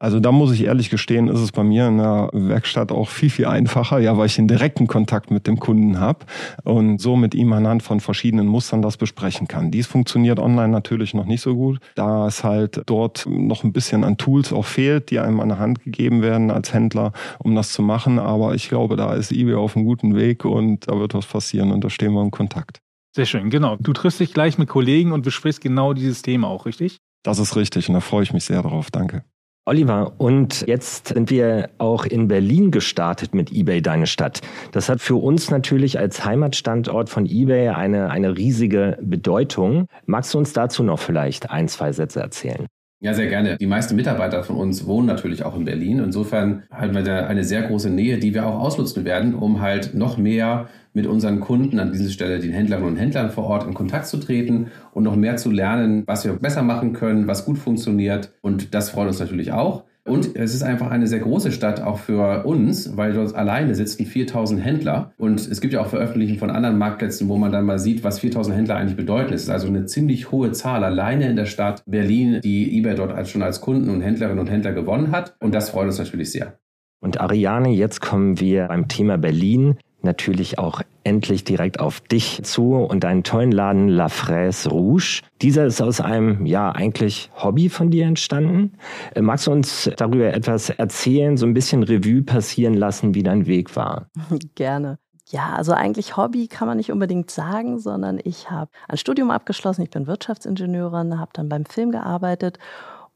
Also 0.00 0.20
da 0.20 0.32
muss 0.32 0.52
ich 0.52 0.64
ehrlich 0.64 0.90
gestehen, 0.90 1.28
ist 1.28 1.40
es 1.40 1.52
bei 1.52 1.62
mir 1.62 1.86
in 1.88 1.98
der 1.98 2.28
Werkstatt 2.32 2.90
auch 2.90 3.08
viel, 3.08 3.30
viel 3.30 3.46
einfacher, 3.46 4.00
ja, 4.00 4.18
weil 4.18 4.26
ich 4.26 4.36
den 4.36 4.48
direkten 4.48 4.86
Kontakt 4.86 5.30
mit 5.30 5.46
dem 5.46 5.58
Kunden 5.58 6.00
habe 6.00 6.26
und 6.64 7.00
so 7.00 7.16
mit 7.16 7.34
ihm 7.34 7.52
anhand 7.52 7.82
von 7.82 8.00
verschiedenen 8.00 8.46
Mustern 8.46 8.82
das 8.82 8.96
besprechen 8.96 9.46
kann. 9.46 9.70
Dies 9.70 9.86
funktioniert 9.86 10.40
online 10.40 10.68
natürlich 10.68 11.14
noch 11.14 11.26
nicht 11.26 11.40
so 11.40 11.54
gut, 11.54 11.78
da 11.94 12.26
es 12.26 12.42
halt 12.42 12.82
dort 12.86 13.24
noch 13.26 13.62
ein 13.62 13.72
bisschen 13.72 14.04
an 14.04 14.16
Tools 14.16 14.52
auch 14.52 14.66
fehlt, 14.66 15.10
die 15.10 15.20
einem 15.20 15.40
an 15.40 15.48
der 15.48 15.58
Hand 15.58 15.84
gegeben 15.84 16.22
werden 16.22 16.50
als 16.50 16.74
Händler, 16.74 17.12
um 17.38 17.54
das 17.54 17.72
zu 17.72 17.80
machen. 17.80 18.18
Aber 18.18 18.54
ich 18.54 18.68
glaube, 18.68 18.96
da 18.96 19.14
ist 19.14 19.30
eBay 19.30 19.54
auf 19.54 19.76
einem 19.76 19.86
guten 19.86 20.16
Weg 20.16 20.44
und 20.44 20.88
da 20.88 20.98
wird 20.98 21.14
was 21.14 21.26
passieren 21.26 21.70
und 21.70 21.84
da 21.84 21.88
stehen 21.88 22.12
wir 22.12 22.22
in 22.22 22.30
Kontakt. 22.30 22.80
Sehr 23.14 23.26
schön, 23.26 23.48
genau. 23.48 23.76
Du 23.78 23.92
triffst 23.92 24.18
dich 24.18 24.34
gleich 24.34 24.58
mit 24.58 24.68
Kollegen 24.68 25.12
und 25.12 25.22
besprichst 25.22 25.60
genau 25.60 25.92
dieses 25.92 26.22
Thema 26.22 26.48
auch, 26.48 26.66
richtig? 26.66 26.98
Das 27.22 27.38
ist 27.38 27.54
richtig 27.54 27.88
und 27.88 27.94
da 27.94 28.00
freue 28.00 28.24
ich 28.24 28.32
mich 28.32 28.44
sehr 28.44 28.60
darauf. 28.60 28.90
Danke. 28.90 29.24
Oliver, 29.66 30.12
und 30.18 30.66
jetzt 30.66 31.08
sind 31.08 31.30
wir 31.30 31.70
auch 31.78 32.04
in 32.04 32.28
Berlin 32.28 32.70
gestartet 32.70 33.34
mit 33.34 33.50
eBay 33.50 33.80
Deine 33.80 34.06
Stadt. 34.06 34.42
Das 34.72 34.90
hat 34.90 35.00
für 35.00 35.16
uns 35.16 35.50
natürlich 35.50 35.98
als 35.98 36.22
Heimatstandort 36.22 37.08
von 37.08 37.24
eBay 37.24 37.70
eine, 37.70 38.10
eine 38.10 38.36
riesige 38.36 38.98
Bedeutung. 39.00 39.86
Magst 40.04 40.34
du 40.34 40.38
uns 40.38 40.52
dazu 40.52 40.82
noch 40.82 40.98
vielleicht 40.98 41.50
ein, 41.50 41.68
zwei 41.68 41.92
Sätze 41.92 42.20
erzählen? 42.20 42.66
Ja, 43.00 43.14
sehr 43.14 43.28
gerne. 43.28 43.56
Die 43.56 43.66
meisten 43.66 43.96
Mitarbeiter 43.96 44.44
von 44.44 44.56
uns 44.56 44.86
wohnen 44.86 45.06
natürlich 45.06 45.46
auch 45.46 45.56
in 45.56 45.64
Berlin. 45.64 45.98
Insofern 45.98 46.64
haben 46.70 46.94
wir 46.94 47.02
da 47.02 47.26
eine 47.26 47.44
sehr 47.44 47.62
große 47.62 47.88
Nähe, 47.88 48.18
die 48.18 48.34
wir 48.34 48.46
auch 48.46 48.60
ausnutzen 48.60 49.06
werden, 49.06 49.34
um 49.34 49.62
halt 49.62 49.94
noch 49.94 50.18
mehr 50.18 50.68
mit 50.94 51.06
unseren 51.06 51.40
Kunden, 51.40 51.78
an 51.78 51.92
dieser 51.92 52.10
Stelle 52.10 52.38
den 52.38 52.52
Händlerinnen 52.52 52.88
und 52.88 52.96
Händlern 52.96 53.30
vor 53.30 53.44
Ort 53.44 53.66
in 53.66 53.74
Kontakt 53.74 54.06
zu 54.06 54.16
treten 54.16 54.68
und 54.92 55.02
noch 55.02 55.16
mehr 55.16 55.36
zu 55.36 55.50
lernen, 55.50 56.04
was 56.06 56.24
wir 56.24 56.34
besser 56.34 56.62
machen 56.62 56.92
können, 56.92 57.26
was 57.26 57.44
gut 57.44 57.58
funktioniert. 57.58 58.32
Und 58.40 58.74
das 58.74 58.90
freut 58.90 59.08
uns 59.08 59.20
natürlich 59.20 59.52
auch. 59.52 59.84
Und 60.06 60.36
es 60.36 60.54
ist 60.54 60.62
einfach 60.62 60.90
eine 60.90 61.06
sehr 61.06 61.20
große 61.20 61.50
Stadt 61.50 61.82
auch 61.82 61.98
für 61.98 62.44
uns, 62.44 62.94
weil 62.96 63.14
dort 63.14 63.34
alleine 63.34 63.74
sitzen 63.74 64.04
4000 64.04 64.62
Händler. 64.62 65.12
Und 65.16 65.40
es 65.40 65.62
gibt 65.62 65.72
ja 65.72 65.80
auch 65.80 65.86
Veröffentlichungen 65.86 66.38
von 66.38 66.50
anderen 66.50 66.76
Marktplätzen, 66.76 67.28
wo 67.28 67.38
man 67.38 67.52
dann 67.52 67.64
mal 67.64 67.78
sieht, 67.78 68.04
was 68.04 68.18
4000 68.18 68.54
Händler 68.54 68.76
eigentlich 68.76 68.96
bedeuten. 68.96 69.32
Es 69.32 69.44
ist 69.44 69.50
also 69.50 69.66
eine 69.66 69.86
ziemlich 69.86 70.30
hohe 70.30 70.52
Zahl 70.52 70.84
alleine 70.84 71.30
in 71.30 71.36
der 71.36 71.46
Stadt 71.46 71.82
Berlin, 71.86 72.40
die 72.44 72.78
eBay 72.78 72.94
dort 72.94 73.28
schon 73.28 73.42
als 73.42 73.62
Kunden 73.62 73.88
und 73.88 74.02
Händlerinnen 74.02 74.38
und 74.38 74.50
Händler 74.50 74.72
gewonnen 74.72 75.10
hat. 75.10 75.36
Und 75.40 75.54
das 75.54 75.70
freut 75.70 75.86
uns 75.86 75.98
natürlich 75.98 76.30
sehr. 76.30 76.58
Und 77.00 77.20
Ariane, 77.20 77.70
jetzt 77.70 78.02
kommen 78.02 78.38
wir 78.40 78.68
beim 78.68 78.88
Thema 78.88 79.16
Berlin 79.16 79.76
natürlich 80.04 80.58
auch 80.58 80.82
endlich 81.02 81.44
direkt 81.44 81.80
auf 81.80 82.00
dich 82.00 82.42
zu 82.44 82.74
und 82.74 83.04
deinen 83.04 83.22
tollen 83.22 83.52
Laden 83.52 83.88
La 83.88 84.08
Fraise 84.08 84.68
Rouge. 84.68 85.22
Dieser 85.42 85.66
ist 85.66 85.80
aus 85.80 86.00
einem, 86.00 86.46
ja, 86.46 86.70
eigentlich 86.70 87.30
Hobby 87.36 87.68
von 87.68 87.90
dir 87.90 88.06
entstanden. 88.06 88.72
Äh, 89.14 89.22
magst 89.22 89.46
du 89.46 89.52
uns 89.52 89.90
darüber 89.96 90.32
etwas 90.32 90.70
erzählen, 90.70 91.36
so 91.36 91.46
ein 91.46 91.54
bisschen 91.54 91.82
Revue 91.82 92.22
passieren 92.22 92.74
lassen, 92.74 93.14
wie 93.14 93.22
dein 93.22 93.46
Weg 93.46 93.76
war? 93.76 94.06
Gerne. 94.54 94.98
Ja, 95.28 95.54
also 95.54 95.72
eigentlich 95.72 96.16
Hobby 96.16 96.48
kann 96.48 96.68
man 96.68 96.76
nicht 96.76 96.92
unbedingt 96.92 97.30
sagen, 97.30 97.78
sondern 97.78 98.20
ich 98.22 98.50
habe 98.50 98.70
ein 98.88 98.98
Studium 98.98 99.30
abgeschlossen. 99.30 99.82
Ich 99.82 99.90
bin 99.90 100.06
Wirtschaftsingenieurin, 100.06 101.18
habe 101.18 101.30
dann 101.32 101.48
beim 101.48 101.64
Film 101.64 101.90
gearbeitet 101.90 102.58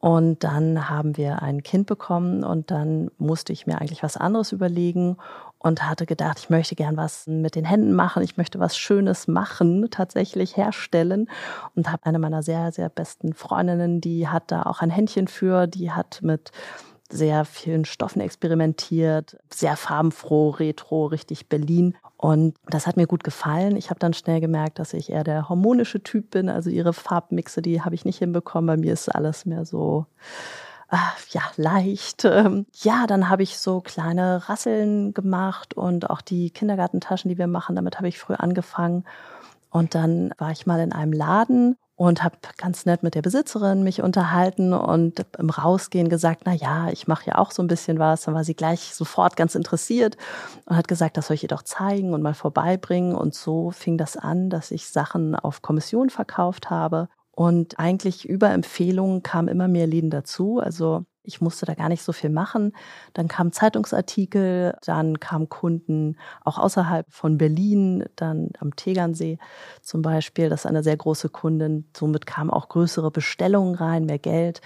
und 0.01 0.45
dann 0.45 0.89
haben 0.89 1.17
wir 1.17 1.43
ein 1.43 1.63
Kind 1.63 1.87
bekommen 1.87 2.45
und 2.45 2.71
dann 2.71 3.11
musste 3.19 3.53
ich 3.53 3.67
mir 3.67 3.81
eigentlich 3.81 4.03
was 4.03 4.17
anderes 4.17 4.53
überlegen 4.53 5.17
und 5.59 5.89
hatte 5.89 6.07
gedacht, 6.07 6.39
ich 6.39 6.51
möchte 6.51 6.75
gern 6.75 6.97
was 6.97 7.27
mit 7.27 7.55
den 7.55 7.65
Händen 7.65 7.93
machen, 7.93 8.23
ich 8.23 8.37
möchte 8.37 8.59
was 8.59 8.79
Schönes 8.79 9.27
machen, 9.29 9.89
tatsächlich 9.91 10.57
herstellen 10.57 11.29
und 11.75 11.91
habe 11.91 12.07
eine 12.07 12.19
meiner 12.19 12.43
sehr, 12.43 12.73
sehr 12.73 12.89
besten 12.89 13.35
Freundinnen, 13.35 14.01
die 14.01 14.29
hat 14.29 14.51
da 14.51 14.63
auch 14.63 14.81
ein 14.81 14.91
Händchen 14.91 15.29
für, 15.29 15.67
die 15.67 15.91
hat 15.91 16.21
mit 16.23 16.53
sehr 17.11 17.45
vielen 17.45 17.85
Stoffen 17.85 18.21
experimentiert, 18.21 19.39
sehr 19.53 19.77
farbenfroh, 19.77 20.51
retro, 20.51 21.07
richtig 21.07 21.49
Berlin. 21.49 21.97
Und 22.19 22.55
das 22.67 22.87
hat 22.87 22.97
mir 22.97 23.07
gut 23.07 23.25
gefallen. 23.25 23.77
Ich 23.77 23.89
habe 23.89 23.99
dann 23.99 24.13
schnell 24.13 24.41
gemerkt, 24.41 24.79
dass 24.79 24.93
ich 24.93 25.11
eher 25.11 25.25
der 25.25 25.49
hormonische 25.49 26.03
Typ 26.03 26.31
bin. 26.31 26.51
Also 26.51 26.69
ihre 26.69 26.93
Farbmixe, 26.93 27.63
die 27.63 27.81
habe 27.81 27.95
ich 27.95 28.05
nicht 28.05 28.19
hinbekommen. 28.19 28.67
Bei 28.67 28.77
mir 28.77 28.93
ist 28.93 29.09
alles 29.09 29.47
mehr 29.47 29.65
so 29.65 30.05
ja, 31.31 31.43
leicht. 31.57 32.25
Ähm, 32.25 32.67
ja, 32.73 33.07
dann 33.07 33.29
habe 33.29 33.43
ich 33.43 33.59
so 33.59 33.81
kleine 33.81 34.49
Rasseln 34.49 35.13
gemacht 35.13 35.75
und 35.75 36.09
auch 36.11 36.21
die 36.21 36.51
Kindergartentaschen, 36.51 37.29
die 37.29 37.39
wir 37.39 37.47
machen, 37.47 37.77
damit 37.77 37.97
habe 37.97 38.09
ich 38.09 38.19
früh 38.19 38.35
angefangen. 38.35 39.05
Und 39.71 39.95
dann 39.95 40.33
war 40.39 40.51
ich 40.51 40.67
mal 40.67 40.81
in 40.81 40.93
einem 40.93 41.13
Laden 41.13 41.77
und 41.99 42.23
habe 42.23 42.37
ganz 42.57 42.87
nett 42.87 43.03
mit 43.03 43.17
der 43.17 43.23
Besitzerin 43.23 43.83
mich 43.83 44.03
unterhalten 44.03 44.73
und 44.73 45.27
im 45.37 45.51
Rausgehen 45.51 46.09
gesagt, 46.09 46.43
na 46.45 46.55
ja, 46.55 46.89
ich 46.91 47.09
mache 47.09 47.27
ja 47.27 47.39
auch 47.39 47.51
so 47.51 47.61
ein 47.61 47.67
bisschen 47.67 47.99
was. 47.99 48.23
Dann 48.23 48.35
war 48.35 48.45
sie 48.45 48.55
gleich 48.55 48.95
sofort 48.95 49.37
ganz 49.37 49.57
interessiert 49.57 50.17
und 50.67 50.77
hat 50.77 50.87
gesagt, 50.87 51.17
das 51.17 51.27
soll 51.27 51.35
ich 51.35 51.43
ihr 51.43 51.49
doch 51.49 51.65
zeigen 51.65 52.15
und 52.15 52.23
mal 52.23 52.35
vorbeibringen. 52.35 53.15
Und 53.17 53.35
so 53.35 53.73
fing 53.73 53.99
das 53.99 54.17
an, 54.17 54.49
dass 54.49 54.71
ich 54.71 54.89
Sachen 54.89 55.35
auf 55.35 55.61
Kommission 55.61 56.09
verkauft 56.09 56.71
habe. 56.71 57.09
Und 57.39 57.79
eigentlich 57.79 58.29
über 58.29 58.51
Empfehlungen 58.51 59.23
kamen 59.23 59.47
immer 59.47 59.69
mehr 59.69 59.87
Läden 59.87 60.11
dazu. 60.11 60.59
Also 60.59 61.05
ich 61.23 61.41
musste 61.41 61.67
da 61.67 61.75
gar 61.75 61.89
nicht 61.89 62.03
so 62.03 62.13
viel 62.13 62.31
machen. 62.31 62.73
Dann 63.15 63.29
kamen 63.29 63.53
Zeitungsartikel, 63.53 64.75
dann 64.85 65.21
kamen 65.21 65.49
Kunden 65.49 66.17
auch 66.45 66.59
außerhalb 66.59 67.07
von 67.09 67.39
Berlin, 67.39 68.05
dann 68.17 68.49
am 68.59 68.75
Tegernsee 68.75 69.39
zum 69.83 70.03
Beispiel. 70.03 70.49
Das 70.49 70.63
ist 70.63 70.67
eine 70.67 70.83
sehr 70.83 70.97
große 70.97 71.29
Kundin. 71.29 71.89
Somit 71.97 72.27
kamen 72.27 72.51
auch 72.51 72.69
größere 72.69 73.13
Bestellungen 73.13 73.77
rein, 73.77 74.07
mehr 74.07 74.19
Geld. 74.19 74.61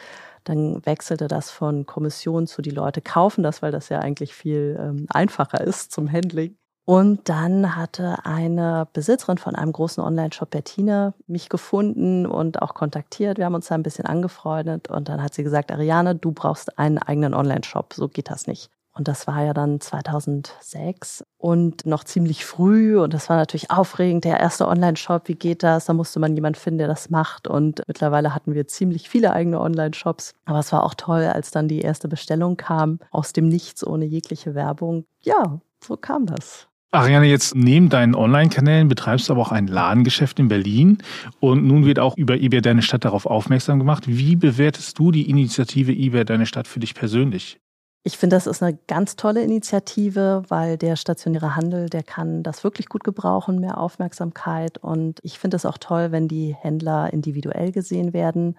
Dann 0.45 0.81
wechselte 0.87 1.29
das 1.29 1.51
von 1.51 1.85
Kommission 1.85 2.47
zu 2.47 2.63
die 2.63 2.71
Leute 2.71 3.03
kaufen 3.03 3.43
das, 3.43 3.61
weil 3.61 3.73
das 3.73 3.91
ja 3.91 3.99
eigentlich 3.99 4.33
viel 4.33 4.79
ähm, 4.81 5.05
einfacher 5.11 5.61
ist 5.61 5.93
zum 5.93 6.11
Handling. 6.11 6.57
Und 6.85 7.29
dann 7.29 7.77
hatte 7.77 8.25
eine 8.25 8.89
Besitzerin 8.93 9.39
von 9.39 9.55
einem 9.55 9.73
großen 9.73 10.03
Online-Shop, 10.03 10.51
Bertine, 10.51 11.15
mich 11.29 11.49
gefunden 11.49 12.27
und 12.27 12.61
auch 12.61 12.75
kontaktiert. 12.75 13.39
Wir 13.39 13.45
haben 13.45 13.55
uns 13.55 13.69
da 13.69 13.77
ein 13.77 13.85
bisschen 13.85 14.07
angefreundet 14.07 14.89
und 14.89 15.09
dann 15.09 15.23
hat 15.23 15.33
sie 15.33 15.45
gesagt, 15.45 15.71
Ariane, 15.71 16.17
du 16.17 16.33
brauchst 16.33 16.79
einen 16.79 16.99
eigenen 16.99 17.35
Online-Shop. 17.35 17.95
So 17.95 18.09
geht 18.09 18.31
das 18.31 18.49
nicht. 18.49 18.71
Und 18.95 19.09
das 19.09 19.27
war 19.27 19.43
ja 19.43 19.55
dann 19.55 19.81
2006 19.81 21.25
und 21.39 21.87
noch 21.87 22.05
ziemlich 22.05 22.45
früh. 22.45 22.99
Und 23.01 23.15
das 23.15 23.31
war 23.31 23.37
natürlich 23.37 23.71
aufregend. 23.71 24.25
Der 24.25 24.39
erste 24.39 24.69
Online-Shop, 24.69 25.29
wie 25.29 25.35
geht 25.35 25.63
das? 25.63 25.87
Da 25.87 25.95
musste 25.95 26.21
man 26.21 26.35
jemanden 26.35 26.59
finden, 26.59 26.79
der 26.79 26.89
das 26.89 27.09
macht. 27.09 27.49
Und 27.49 27.83
mittlerweile 27.87 28.35
hatten 28.35 28.55
wir 28.55 28.67
ziemlich 28.67 29.09
viele 29.09 29.33
eigene 29.33 29.61
Online-Shops. 29.61 30.35
Aber 30.45 30.59
es 30.59 30.73
war 30.73 30.85
auch 30.85 30.95
toll, 30.95 31.25
als 31.25 31.51
dann 31.51 31.69
die 31.69 31.81
erste 31.81 32.09
Bestellung 32.09 32.59
kam, 32.59 32.99
aus 33.11 33.33
dem 33.33 33.49
Nichts, 33.49 33.87
ohne 33.87 34.05
jegliche 34.05 34.55
Werbung. 34.55 35.07
Ja, 35.23 35.61
so 35.83 35.97
kam 35.97 36.27
das. 36.27 36.69
Ariane, 36.95 37.25
jetzt 37.25 37.55
neben 37.55 37.89
deinen 37.89 38.15
Online-Kanälen 38.15 38.87
betreibst 38.87 39.29
du 39.29 39.33
aber 39.33 39.41
auch 39.41 39.51
ein 39.51 39.67
Ladengeschäft 39.67 40.39
in 40.39 40.49
Berlin 40.49 40.99
und 41.41 41.67
nun 41.67 41.87
wird 41.87 41.99
auch 41.99 42.19
über 42.19 42.35
eBay 42.35 42.61
Deine 42.61 42.83
Stadt 42.83 43.07
darauf 43.07 43.25
aufmerksam 43.25 43.79
gemacht. 43.79 44.05
Wie 44.07 44.37
bewertest 44.37 44.99
du 44.99 45.11
die 45.11 45.31
Initiative 45.31 45.91
eBay 45.91 46.27
Deine 46.27 46.45
Stadt 46.45 46.69
für 46.69 46.81
dich 46.81 46.95
persönlich? 46.95 47.59
Ich 48.05 48.19
finde, 48.19 48.37
das 48.37 48.47
ist 48.47 48.63
eine 48.63 48.79
ganz 48.89 49.17
tolle 49.17 49.43
Initiative, 49.43 50.43
weil 50.49 50.77
der 50.77 50.97
stationäre 50.97 51.57
Handel, 51.57 51.89
der 51.89 52.03
kann 52.03 52.43
das 52.43 52.63
wirklich 52.63 52.91
gut 52.91 53.05
gebrauchen, 53.05 53.59
mehr 53.59 53.79
Aufmerksamkeit. 53.79 54.77
Und 54.77 55.19
ich 55.23 55.39
finde 55.39 55.57
es 55.57 55.65
auch 55.65 55.79
toll, 55.79 56.13
wenn 56.13 56.29
die 56.29 56.55
Händler 56.55 57.11
individuell 57.11 57.73
gesehen 57.73 58.13
werden. 58.13 58.59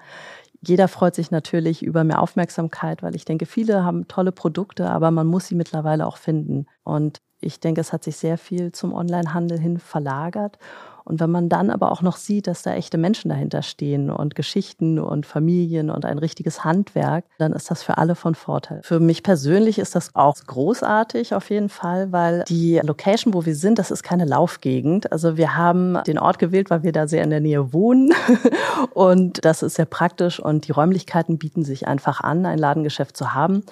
Jeder 0.66 0.88
freut 0.88 1.14
sich 1.14 1.30
natürlich 1.30 1.84
über 1.84 2.04
mehr 2.04 2.22
Aufmerksamkeit, 2.22 3.04
weil 3.04 3.16
ich 3.16 3.26
denke, 3.26 3.46
viele 3.46 3.84
haben 3.84 4.08
tolle 4.08 4.32
Produkte, 4.32 4.90
aber 4.90 5.12
man 5.12 5.28
muss 5.28 5.48
sie 5.48 5.56
mittlerweile 5.56 6.08
auch 6.08 6.18
finden. 6.18 6.66
Und 6.84 7.22
ich 7.44 7.60
denke, 7.60 7.82
es 7.82 7.94
hat 7.94 8.04
sich 8.04 8.18
sehr 8.18 8.38
viel 8.38 8.72
zum 8.72 8.94
Onlinehandel 8.94 9.60
hin 9.60 9.80
verlagert. 9.80 10.58
Und 11.06 11.20
wenn 11.20 11.32
man 11.32 11.50
dann 11.50 11.70
aber 11.70 11.92
auch 11.92 12.02
noch 12.02 12.16
sieht, 12.16 12.48
dass 12.48 12.64
da 12.64 12.74
echte 12.74 12.98
Menschen 12.98 13.30
dahinter 13.30 13.62
stehen 13.62 14.10
und 14.10 14.36
Geschichten 14.36 15.00
und 15.00 15.26
Familien 15.26 15.90
und 15.90 16.06
ein 16.06 16.18
richtiges 16.18 16.64
Handwerk, 16.64 17.26
dann 17.38 17.52
ist 17.52 17.70
das 17.70 17.84
für 17.84 17.98
alle 17.98 18.16
von 18.16 18.36
Vorteil. 18.36 18.82
Für 18.84 19.00
mich 19.00 19.24
persönlich 19.24 19.80
ist 19.80 19.96
das 19.96 20.16
auch 20.16 20.36
großartig 20.48 21.36
auf 21.36 21.50
jeden 21.50 21.70
Fall, 21.70 22.12
weil 22.12 22.44
die 22.48 22.80
Location, 22.82 23.34
wo 23.34 23.46
wir 23.46 23.56
sind, 23.56 23.80
das 23.80 23.92
ist 23.92 24.04
keine 24.04 24.26
Laufgegend. 24.26 25.12
Also 25.12 25.36
wir 25.36 25.58
haben 25.58 25.98
den 26.08 26.20
Ort 26.20 26.40
gewählt, 26.40 26.70
weil 26.70 26.84
wir 26.84 26.92
da 26.92 27.08
sehr 27.08 27.24
in 27.24 27.30
der 27.30 27.42
Nähe 27.42 27.74
wohnen 27.74 28.14
und 28.94 29.44
das 29.44 29.62
ist 29.62 29.76
sehr 29.76 29.86
praktisch 29.86 30.40
und 30.40 30.68
die 30.68 30.72
Räumlichkeiten 30.72 31.38
bieten 31.38 31.64
sich 31.64 31.88
einfach 31.88 32.22
an, 32.22 32.46
ein 32.46 32.58
Ladengeschäft 32.58 33.18
zu 33.18 33.34
haben. 33.34 33.64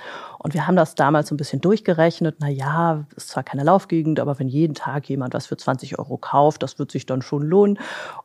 Und 0.43 0.55
wir 0.55 0.65
haben 0.65 0.75
das 0.75 0.95
damals 0.95 1.29
so 1.29 1.35
ein 1.35 1.37
bisschen 1.37 1.61
durchgerechnet. 1.61 2.37
Na 2.39 2.49
ja, 2.49 3.05
ist 3.15 3.29
zwar 3.29 3.43
keine 3.43 3.63
Laufgegend, 3.63 4.19
aber 4.19 4.39
wenn 4.39 4.47
jeden 4.47 4.73
Tag 4.73 5.07
jemand 5.07 5.35
was 5.35 5.45
für 5.45 5.55
20 5.55 5.99
Euro 5.99 6.17
kauft, 6.17 6.63
das 6.63 6.79
wird 6.79 6.89
sich 6.89 7.05
dann 7.05 7.21
schon 7.21 7.43
lohnen. 7.43 7.77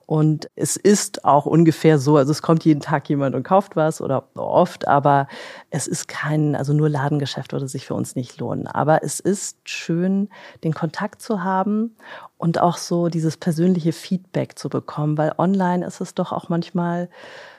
Und 0.07 0.49
es 0.57 0.77
ist 0.77 1.27
auch 1.27 1.45
ungefähr 1.45 1.99
so, 1.99 2.17
also 2.17 2.31
es 2.31 2.41
kommt 2.41 2.65
jeden 2.65 2.81
Tag 2.81 3.07
jemand 3.11 3.35
und 3.35 3.43
kauft 3.43 3.77
was 3.77 4.01
oder 4.01 4.25
oft, 4.35 4.89
aber 4.89 5.29
es 5.69 5.87
ist 5.87 6.09
kein, 6.09 6.57
also 6.57 6.73
nur 6.73 6.89
Ladengeschäft 6.89 7.53
würde 7.53 7.69
sich 7.69 7.85
für 7.85 7.95
uns 7.95 8.17
nicht 8.17 8.41
lohnen. 8.41 8.67
Aber 8.67 9.03
es 9.03 9.21
ist 9.21 9.59
schön, 9.69 10.31
den 10.65 10.73
Kontakt 10.73 11.21
zu 11.21 11.45
haben 11.45 11.97
und 12.39 12.59
auch 12.59 12.79
so 12.79 13.09
dieses 13.09 13.37
persönliche 13.37 13.93
Feedback 13.93 14.59
zu 14.59 14.71
bekommen, 14.71 15.19
weil 15.19 15.35
online 15.37 15.85
ist 15.85 16.01
es 16.01 16.15
doch 16.15 16.33
auch 16.33 16.49
manchmal 16.49 17.11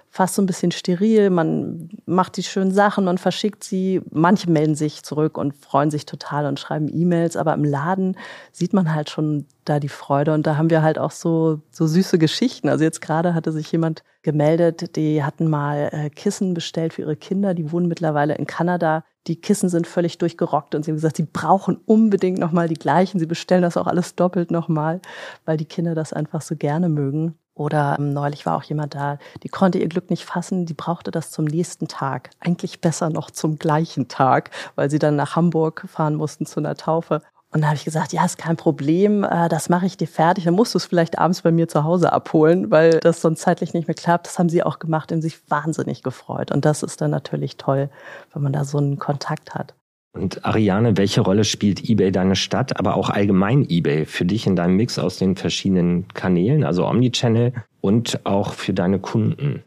fast 0.09 0.35
so 0.35 0.41
ein 0.41 0.45
bisschen 0.45 0.71
steril. 0.71 1.29
Man 1.29 1.89
macht 2.05 2.37
die 2.37 2.43
schönen 2.43 2.71
Sachen, 2.71 3.05
man 3.05 3.17
verschickt 3.17 3.63
sie. 3.63 4.01
Manche 4.11 4.49
melden 4.49 4.75
sich 4.75 5.03
zurück 5.03 5.37
und 5.37 5.55
freuen 5.55 5.91
sich 5.91 6.05
total 6.05 6.45
und 6.45 6.59
schreiben 6.59 6.87
E-Mails. 6.91 7.37
Aber 7.37 7.53
im 7.53 7.63
Laden 7.63 8.17
sieht 8.51 8.73
man 8.73 8.93
halt 8.93 9.09
schon 9.09 9.45
da 9.65 9.79
die 9.79 9.89
Freude. 9.89 10.33
Und 10.33 10.47
da 10.47 10.57
haben 10.57 10.69
wir 10.69 10.81
halt 10.81 10.97
auch 10.97 11.11
so, 11.11 11.61
so 11.71 11.85
süße 11.87 12.17
Geschichten. 12.17 12.69
Also 12.69 12.83
jetzt 12.83 13.01
gerade 13.01 13.33
hatte 13.33 13.51
sich 13.51 13.71
jemand 13.71 14.03
gemeldet, 14.23 14.95
die 14.95 15.23
hatten 15.23 15.47
mal 15.49 15.89
äh, 15.91 16.09
Kissen 16.09 16.53
bestellt 16.53 16.93
für 16.93 17.03
ihre 17.03 17.15
Kinder. 17.15 17.53
Die 17.53 17.71
wohnen 17.71 17.87
mittlerweile 17.87 18.35
in 18.35 18.47
Kanada. 18.47 19.03
Die 19.27 19.39
Kissen 19.39 19.69
sind 19.69 19.87
völlig 19.87 20.17
durchgerockt 20.17 20.73
und 20.73 20.83
sie 20.83 20.91
haben 20.91 20.95
gesagt, 20.95 21.17
sie 21.17 21.27
brauchen 21.31 21.77
unbedingt 21.85 22.39
nochmal 22.39 22.69
die 22.69 22.75
gleichen. 22.75 23.19
Sie 23.19 23.25
bestellen 23.25 23.61
das 23.61 23.77
auch 23.77 23.87
alles 23.87 24.15
doppelt 24.15 24.51
nochmal, 24.51 25.01
weil 25.45 25.57
die 25.57 25.65
Kinder 25.65 25.95
das 25.95 26.13
einfach 26.13 26.41
so 26.41 26.55
gerne 26.55 26.89
mögen. 26.89 27.35
Oder 27.57 27.97
ähm, 27.99 28.13
neulich 28.13 28.45
war 28.45 28.55
auch 28.55 28.63
jemand 28.63 28.93
da, 28.93 29.17
die 29.43 29.49
konnte 29.49 29.79
ihr 29.79 29.89
Glück 29.89 30.09
nicht 30.09 30.25
fassen, 30.25 30.65
die 30.65 30.75
brauchte 30.75 31.11
das 31.11 31.31
zum 31.31 31.45
nächsten 31.45 31.87
Tag. 31.87 32.29
Eigentlich 32.39 32.81
besser 32.81 33.09
noch 33.09 33.31
zum 33.31 33.57
gleichen 33.57 34.07
Tag, 34.07 34.51
weil 34.75 34.89
sie 34.89 34.99
dann 34.99 35.15
nach 35.15 35.35
Hamburg 35.35 35.85
fahren 35.87 36.15
mussten 36.15 36.45
zu 36.45 36.59
einer 36.59 36.75
Taufe. 36.75 37.21
Und 37.51 37.61
da 37.61 37.67
habe 37.67 37.77
ich 37.77 37.85
gesagt, 37.85 38.13
ja, 38.13 38.25
ist 38.25 38.37
kein 38.37 38.57
Problem, 38.57 39.23
äh, 39.23 39.49
das 39.49 39.69
mache 39.69 39.85
ich 39.85 39.97
dir 39.97 40.07
fertig. 40.07 40.43
Dann 40.43 40.53
musst 40.53 40.75
du 40.75 40.77
es 40.77 40.85
vielleicht 40.85 41.17
abends 41.17 41.41
bei 41.41 41.51
mir 41.51 41.67
zu 41.67 41.83
Hause 41.83 42.13
abholen, 42.13 42.69
weil 42.69 42.99
das 42.99 43.21
sonst 43.21 43.41
zeitlich 43.41 43.73
nicht 43.73 43.87
mehr 43.87 43.95
klappt. 43.95 44.27
Das 44.27 44.37
haben 44.37 44.49
sie 44.49 44.63
auch 44.63 44.79
gemacht 44.79 45.11
und 45.11 45.21
sich 45.21 45.39
wahnsinnig 45.49 46.03
gefreut. 46.03 46.51
Und 46.51 46.65
das 46.65 46.83
ist 46.83 47.01
dann 47.01 47.09
natürlich 47.09 47.57
toll, 47.57 47.89
wenn 48.33 48.43
man 48.43 48.53
da 48.53 48.65
so 48.65 48.77
einen 48.77 48.99
Kontakt 48.99 49.55
hat. 49.55 49.73
Und 50.17 50.43
Ariane, 50.45 50.97
welche 50.97 51.21
Rolle 51.21 51.43
spielt 51.43 51.87
eBay 51.89 52.11
deine 52.11 52.35
Stadt, 52.35 52.79
aber 52.79 52.95
auch 52.95 53.09
allgemein 53.09 53.65
eBay 53.69 54.05
für 54.05 54.25
dich 54.25 54.47
in 54.47 54.55
deinem 54.55 54.75
Mix 54.75 54.99
aus 54.99 55.17
den 55.17 55.35
verschiedenen 55.35 56.07
Kanälen, 56.09 56.63
also 56.63 56.87
Omnichannel 56.87 57.53
und 57.81 58.25
auch 58.25 58.53
für 58.53 58.73
deine 58.73 58.99
Kunden? 58.99 59.63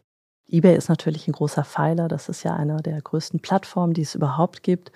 eBay 0.51 0.75
ist 0.75 0.89
natürlich 0.89 1.27
ein 1.27 1.31
großer 1.31 1.63
Pfeiler. 1.63 2.09
Das 2.09 2.27
ist 2.27 2.43
ja 2.43 2.53
eine 2.53 2.81
der 2.81 3.01
größten 3.01 3.39
Plattformen, 3.39 3.93
die 3.93 4.01
es 4.01 4.15
überhaupt 4.15 4.63
gibt. 4.63 4.91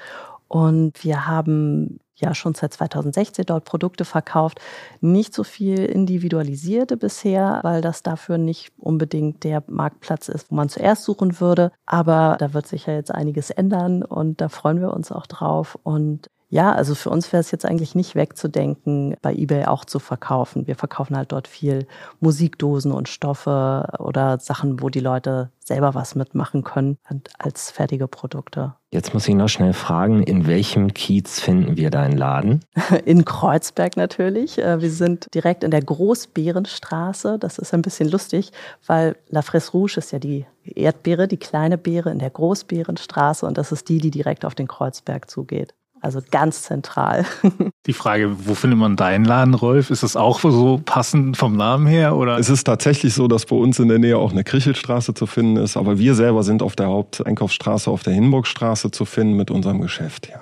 Und 0.48 1.04
wir 1.04 1.28
haben 1.28 2.00
ja 2.16 2.34
schon 2.34 2.54
seit 2.54 2.74
2016 2.74 3.46
dort 3.46 3.66
Produkte 3.66 4.06
verkauft. 4.06 4.60
Nicht 5.02 5.34
so 5.34 5.44
viel 5.44 5.86
individualisierte 5.86 6.98
bisher, 6.98 7.60
weil 7.64 7.82
das 7.82 8.04
dafür 8.04 8.38
nicht 8.38 8.72
unbedingt 8.78 9.44
der 9.44 9.64
Marktplatz 9.68 10.30
ist, 10.30 10.52
wo 10.52 10.56
man 10.56 10.70
zuerst 10.70 11.04
suchen 11.04 11.40
würde. 11.40 11.72
Aber 11.86 12.38
da 12.40 12.54
wird 12.54 12.68
sich 12.68 12.86
ja 12.86 12.94
jetzt 12.94 13.14
einiges 13.14 13.50
ändern 13.50 14.04
und 14.04 14.42
da 14.42 14.50
freuen 14.50 14.80
wir 14.80 14.94
uns 14.94 15.12
auch 15.12 15.28
drauf. 15.28 15.78
Und 15.84 16.30
ja, 16.50 16.72
also 16.74 16.96
für 16.96 17.10
uns 17.10 17.32
wäre 17.34 17.42
es 17.42 17.52
jetzt 17.52 17.66
eigentlich 17.66 17.96
nicht 17.96 18.16
wegzudenken, 18.16 19.16
bei 19.22 19.34
eBay 19.34 19.66
auch 19.66 19.84
zu 19.84 20.00
verkaufen. 20.00 20.68
Wir 20.68 20.76
verkaufen 20.76 21.18
halt 21.18 21.32
dort 21.32 21.48
viel 21.48 21.88
Musikdosen 22.20 22.92
und 22.92 23.10
Stoffe 23.10 23.88
oder 23.98 24.40
Sachen, 24.40 24.82
wo 24.82 24.90
die 24.90 25.00
Leute 25.00 25.50
selber 25.60 25.96
was 25.96 26.14
mitmachen 26.14 26.64
können 26.64 26.98
als 27.40 27.72
fertige 27.72 28.08
Produkte. 28.08 28.76
Jetzt 28.92 29.14
muss 29.14 29.28
ich 29.28 29.34
noch 29.34 29.50
schnell 29.50 29.74
fragen, 29.74 30.22
in 30.22 30.46
welchem 30.46 30.94
Kiez 30.94 31.40
finden 31.40 31.76
wir 31.76 31.90
deinen 31.90 32.18
Laden? 32.18 32.64
In 33.06 33.26
Kreuzberg 33.26 33.98
natürlich. 33.98 34.60
Äh, 34.60 34.80
wir 34.82 34.92
sind 34.92 35.34
direkt 35.34 35.66
in 35.66 35.72
der 35.72 35.82
Großbeerenstraße. 35.82 37.38
Das 37.40 37.58
ist 37.58 37.74
ein 37.74 37.82
bisschen 37.82 38.10
lustig, 38.10 38.54
weil 38.86 39.18
La 39.28 39.42
Fraise 39.42 39.72
Rouge 39.72 39.98
ist 39.98 40.12
ja 40.12 40.20
die 40.20 40.46
Erdbeere, 40.64 41.28
die 41.28 41.38
kleine 41.38 41.78
Beere 41.78 42.12
in 42.12 42.20
der 42.20 42.30
Großbeerenstraße 42.30 43.46
und 43.46 43.58
das 43.58 43.72
ist 43.72 43.90
die, 43.90 43.98
die 43.98 44.12
direkt 44.12 44.46
auf 44.46 44.56
den 44.56 44.68
Kreuzberg 44.68 45.30
zugeht. 45.30 45.74
Also 46.06 46.22
ganz 46.32 46.62
zentral. 46.62 47.26
Die 47.88 47.94
Frage, 47.94 48.32
wo 48.48 48.54
findet 48.54 48.80
man 48.80 48.96
deinen 48.96 49.26
Laden, 49.26 49.56
Rolf? 49.56 49.90
Ist 49.90 50.04
das 50.04 50.16
auch 50.16 50.40
so 50.40 50.80
passend 50.86 51.36
vom 51.36 51.58
Namen 51.58 51.88
her? 51.88 52.16
Oder? 52.16 52.38
Es 52.38 52.50
ist 52.50 52.64
tatsächlich 52.64 53.14
so, 53.14 53.28
dass 53.28 53.46
bei 53.48 53.56
uns 53.56 53.80
in 53.80 53.88
der 53.88 54.00
Nähe 54.00 54.18
auch 54.18 54.32
eine 54.32 54.44
Krichelstraße 54.44 55.14
zu 55.14 55.26
finden 55.26 55.58
ist, 55.58 55.76
aber 55.76 55.98
wir 55.98 56.16
selber 56.16 56.44
sind 56.44 56.62
auf 56.62 56.76
der 56.76 56.88
Haupteinkaufsstraße, 56.88 57.90
auf 57.90 58.04
der 58.04 58.14
Hinburgstraße 58.14 58.92
zu 58.92 59.06
finden 59.06 59.36
mit 59.36 59.50
unserem 59.50 59.82
Geschäft, 59.82 60.30
ja. 60.30 60.42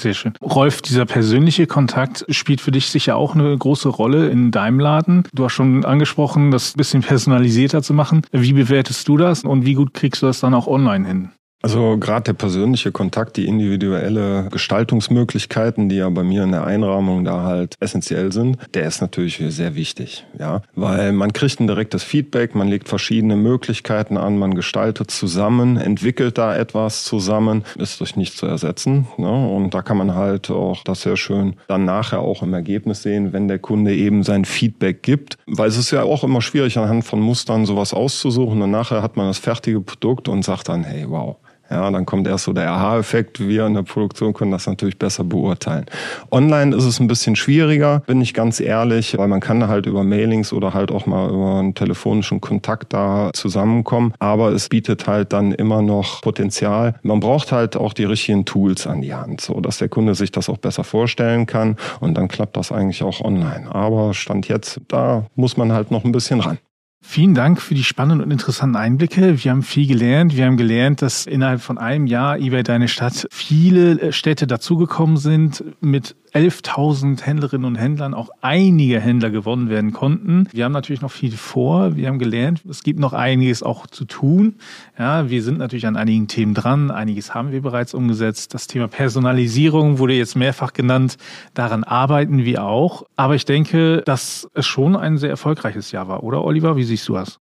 Sehr 0.00 0.12
schön. 0.12 0.32
Rolf, 0.42 0.82
dieser 0.82 1.06
persönliche 1.06 1.68
Kontakt 1.68 2.26
spielt 2.30 2.60
für 2.60 2.72
dich 2.72 2.90
sicher 2.90 3.16
auch 3.16 3.36
eine 3.36 3.56
große 3.56 3.88
Rolle 3.88 4.28
in 4.28 4.50
deinem 4.50 4.80
Laden. 4.80 5.22
Du 5.32 5.44
hast 5.44 5.52
schon 5.52 5.84
angesprochen, 5.84 6.50
das 6.50 6.74
ein 6.74 6.78
bisschen 6.78 7.02
personalisierter 7.02 7.80
zu 7.80 7.94
machen. 7.94 8.22
Wie 8.32 8.52
bewertest 8.52 9.06
du 9.06 9.16
das 9.16 9.44
und 9.44 9.64
wie 9.64 9.74
gut 9.74 9.94
kriegst 9.94 10.20
du 10.22 10.26
das 10.26 10.40
dann 10.40 10.52
auch 10.52 10.66
online 10.66 11.06
hin? 11.06 11.30
Also 11.60 11.96
gerade 11.98 12.22
der 12.22 12.32
persönliche 12.34 12.92
Kontakt, 12.92 13.36
die 13.36 13.46
individuelle 13.46 14.48
Gestaltungsmöglichkeiten, 14.52 15.88
die 15.88 15.96
ja 15.96 16.08
bei 16.08 16.22
mir 16.22 16.44
in 16.44 16.52
der 16.52 16.64
Einrahmung 16.64 17.24
da 17.24 17.42
halt 17.42 17.74
essentiell 17.80 18.30
sind, 18.30 18.58
der 18.74 18.84
ist 18.84 19.00
natürlich 19.00 19.42
sehr 19.48 19.74
wichtig, 19.74 20.24
ja, 20.38 20.62
weil 20.76 21.12
man 21.12 21.32
kriegt 21.32 21.58
ein 21.58 21.66
direktes 21.66 22.04
Feedback, 22.04 22.54
man 22.54 22.68
legt 22.68 22.88
verschiedene 22.88 23.34
Möglichkeiten 23.34 24.16
an, 24.16 24.38
man 24.38 24.54
gestaltet 24.54 25.10
zusammen, 25.10 25.78
entwickelt 25.78 26.38
da 26.38 26.54
etwas 26.54 27.02
zusammen, 27.02 27.64
ist 27.76 27.98
durch 27.98 28.14
nichts 28.14 28.36
zu 28.36 28.46
ersetzen, 28.46 29.08
ne? 29.16 29.28
und 29.28 29.74
da 29.74 29.82
kann 29.82 29.96
man 29.96 30.14
halt 30.14 30.50
auch 30.50 30.84
das 30.84 31.02
sehr 31.02 31.16
schön 31.16 31.56
dann 31.66 31.84
nachher 31.84 32.20
auch 32.20 32.42
im 32.44 32.54
Ergebnis 32.54 33.02
sehen, 33.02 33.32
wenn 33.32 33.48
der 33.48 33.58
Kunde 33.58 33.96
eben 33.96 34.22
sein 34.22 34.44
Feedback 34.44 35.02
gibt, 35.02 35.38
weil 35.46 35.68
es 35.68 35.76
ist 35.76 35.90
ja 35.90 36.04
auch 36.04 36.22
immer 36.22 36.40
schwierig 36.40 36.78
anhand 36.78 37.04
von 37.04 37.20
Mustern 37.20 37.66
sowas 37.66 37.92
auszusuchen 37.92 38.62
und 38.62 38.70
nachher 38.70 39.02
hat 39.02 39.16
man 39.16 39.26
das 39.26 39.38
fertige 39.38 39.80
Produkt 39.80 40.28
und 40.28 40.44
sagt 40.44 40.68
dann, 40.68 40.84
hey, 40.84 41.04
wow, 41.08 41.36
ja, 41.70 41.90
dann 41.90 42.06
kommt 42.06 42.26
erst 42.26 42.44
so 42.44 42.52
der 42.52 42.70
Aha-Effekt. 42.70 43.40
Wir 43.40 43.66
in 43.66 43.74
der 43.74 43.82
Produktion 43.82 44.32
können 44.32 44.50
das 44.50 44.66
natürlich 44.66 44.98
besser 44.98 45.24
beurteilen. 45.24 45.86
Online 46.30 46.74
ist 46.74 46.84
es 46.84 47.00
ein 47.00 47.08
bisschen 47.08 47.36
schwieriger, 47.36 48.00
bin 48.06 48.20
ich 48.20 48.34
ganz 48.34 48.60
ehrlich, 48.60 49.16
weil 49.18 49.28
man 49.28 49.40
kann 49.40 49.68
halt 49.68 49.86
über 49.86 50.02
Mailings 50.02 50.52
oder 50.52 50.74
halt 50.74 50.90
auch 50.90 51.06
mal 51.06 51.28
über 51.28 51.58
einen 51.58 51.74
telefonischen 51.74 52.40
Kontakt 52.40 52.92
da 52.92 53.30
zusammenkommen. 53.34 54.14
Aber 54.18 54.52
es 54.52 54.68
bietet 54.68 55.06
halt 55.06 55.32
dann 55.32 55.52
immer 55.52 55.82
noch 55.82 56.22
Potenzial. 56.22 56.94
Man 57.02 57.20
braucht 57.20 57.52
halt 57.52 57.76
auch 57.76 57.92
die 57.92 58.04
richtigen 58.04 58.44
Tools 58.44 58.86
an 58.86 59.02
die 59.02 59.14
Hand, 59.14 59.40
so 59.40 59.60
dass 59.60 59.78
der 59.78 59.88
Kunde 59.88 60.14
sich 60.14 60.32
das 60.32 60.48
auch 60.48 60.58
besser 60.58 60.84
vorstellen 60.84 61.46
kann. 61.46 61.76
Und 62.00 62.14
dann 62.14 62.28
klappt 62.28 62.56
das 62.56 62.72
eigentlich 62.72 63.02
auch 63.02 63.20
online. 63.20 63.66
Aber 63.74 64.14
Stand 64.14 64.48
jetzt, 64.48 64.80
da 64.88 65.26
muss 65.34 65.56
man 65.56 65.72
halt 65.72 65.90
noch 65.90 66.04
ein 66.04 66.12
bisschen 66.12 66.40
ran. 66.40 66.58
Vielen 67.00 67.34
Dank 67.34 67.62
für 67.62 67.74
die 67.74 67.84
spannenden 67.84 68.24
und 68.24 68.32
interessanten 68.32 68.76
Einblicke. 68.76 69.42
Wir 69.42 69.52
haben 69.52 69.62
viel 69.62 69.86
gelernt. 69.86 70.36
Wir 70.36 70.46
haben 70.46 70.56
gelernt, 70.56 71.00
dass 71.00 71.26
innerhalb 71.26 71.60
von 71.60 71.78
einem 71.78 72.06
Jahr 72.08 72.38
eBay 72.38 72.64
Deine 72.64 72.88
Stadt 72.88 73.28
viele 73.30 74.00
äh, 74.00 74.12
Städte 74.12 74.48
dazugekommen 74.48 75.16
sind 75.16 75.64
mit 75.80 76.16
11.000 76.34 77.22
Händlerinnen 77.22 77.64
und 77.64 77.76
Händlern 77.76 78.14
auch 78.14 78.30
einige 78.40 79.00
Händler 79.00 79.30
gewonnen 79.30 79.70
werden 79.70 79.92
konnten. 79.92 80.46
Wir 80.52 80.64
haben 80.64 80.72
natürlich 80.72 81.00
noch 81.00 81.10
viel 81.10 81.32
vor. 81.32 81.96
Wir 81.96 82.08
haben 82.08 82.18
gelernt, 82.18 82.62
es 82.68 82.82
gibt 82.82 83.00
noch 83.00 83.12
einiges 83.12 83.62
auch 83.62 83.86
zu 83.86 84.04
tun. 84.04 84.56
Ja, 84.98 85.30
wir 85.30 85.42
sind 85.42 85.58
natürlich 85.58 85.86
an 85.86 85.96
einigen 85.96 86.28
Themen 86.28 86.54
dran. 86.54 86.90
Einiges 86.90 87.34
haben 87.34 87.52
wir 87.52 87.62
bereits 87.62 87.94
umgesetzt. 87.94 88.54
Das 88.54 88.66
Thema 88.66 88.88
Personalisierung 88.88 89.98
wurde 89.98 90.14
jetzt 90.14 90.36
mehrfach 90.36 90.72
genannt. 90.72 91.16
Daran 91.54 91.84
arbeiten 91.84 92.44
wir 92.44 92.64
auch. 92.64 93.04
Aber 93.16 93.34
ich 93.34 93.44
denke, 93.44 94.02
dass 94.04 94.48
es 94.54 94.66
schon 94.66 94.96
ein 94.96 95.18
sehr 95.18 95.30
erfolgreiches 95.30 95.92
Jahr 95.92 96.08
war, 96.08 96.22
oder 96.22 96.44
Oliver? 96.44 96.76
Wie 96.76 96.84
siehst 96.88 97.08
du 97.08 97.14
das? 97.14 97.38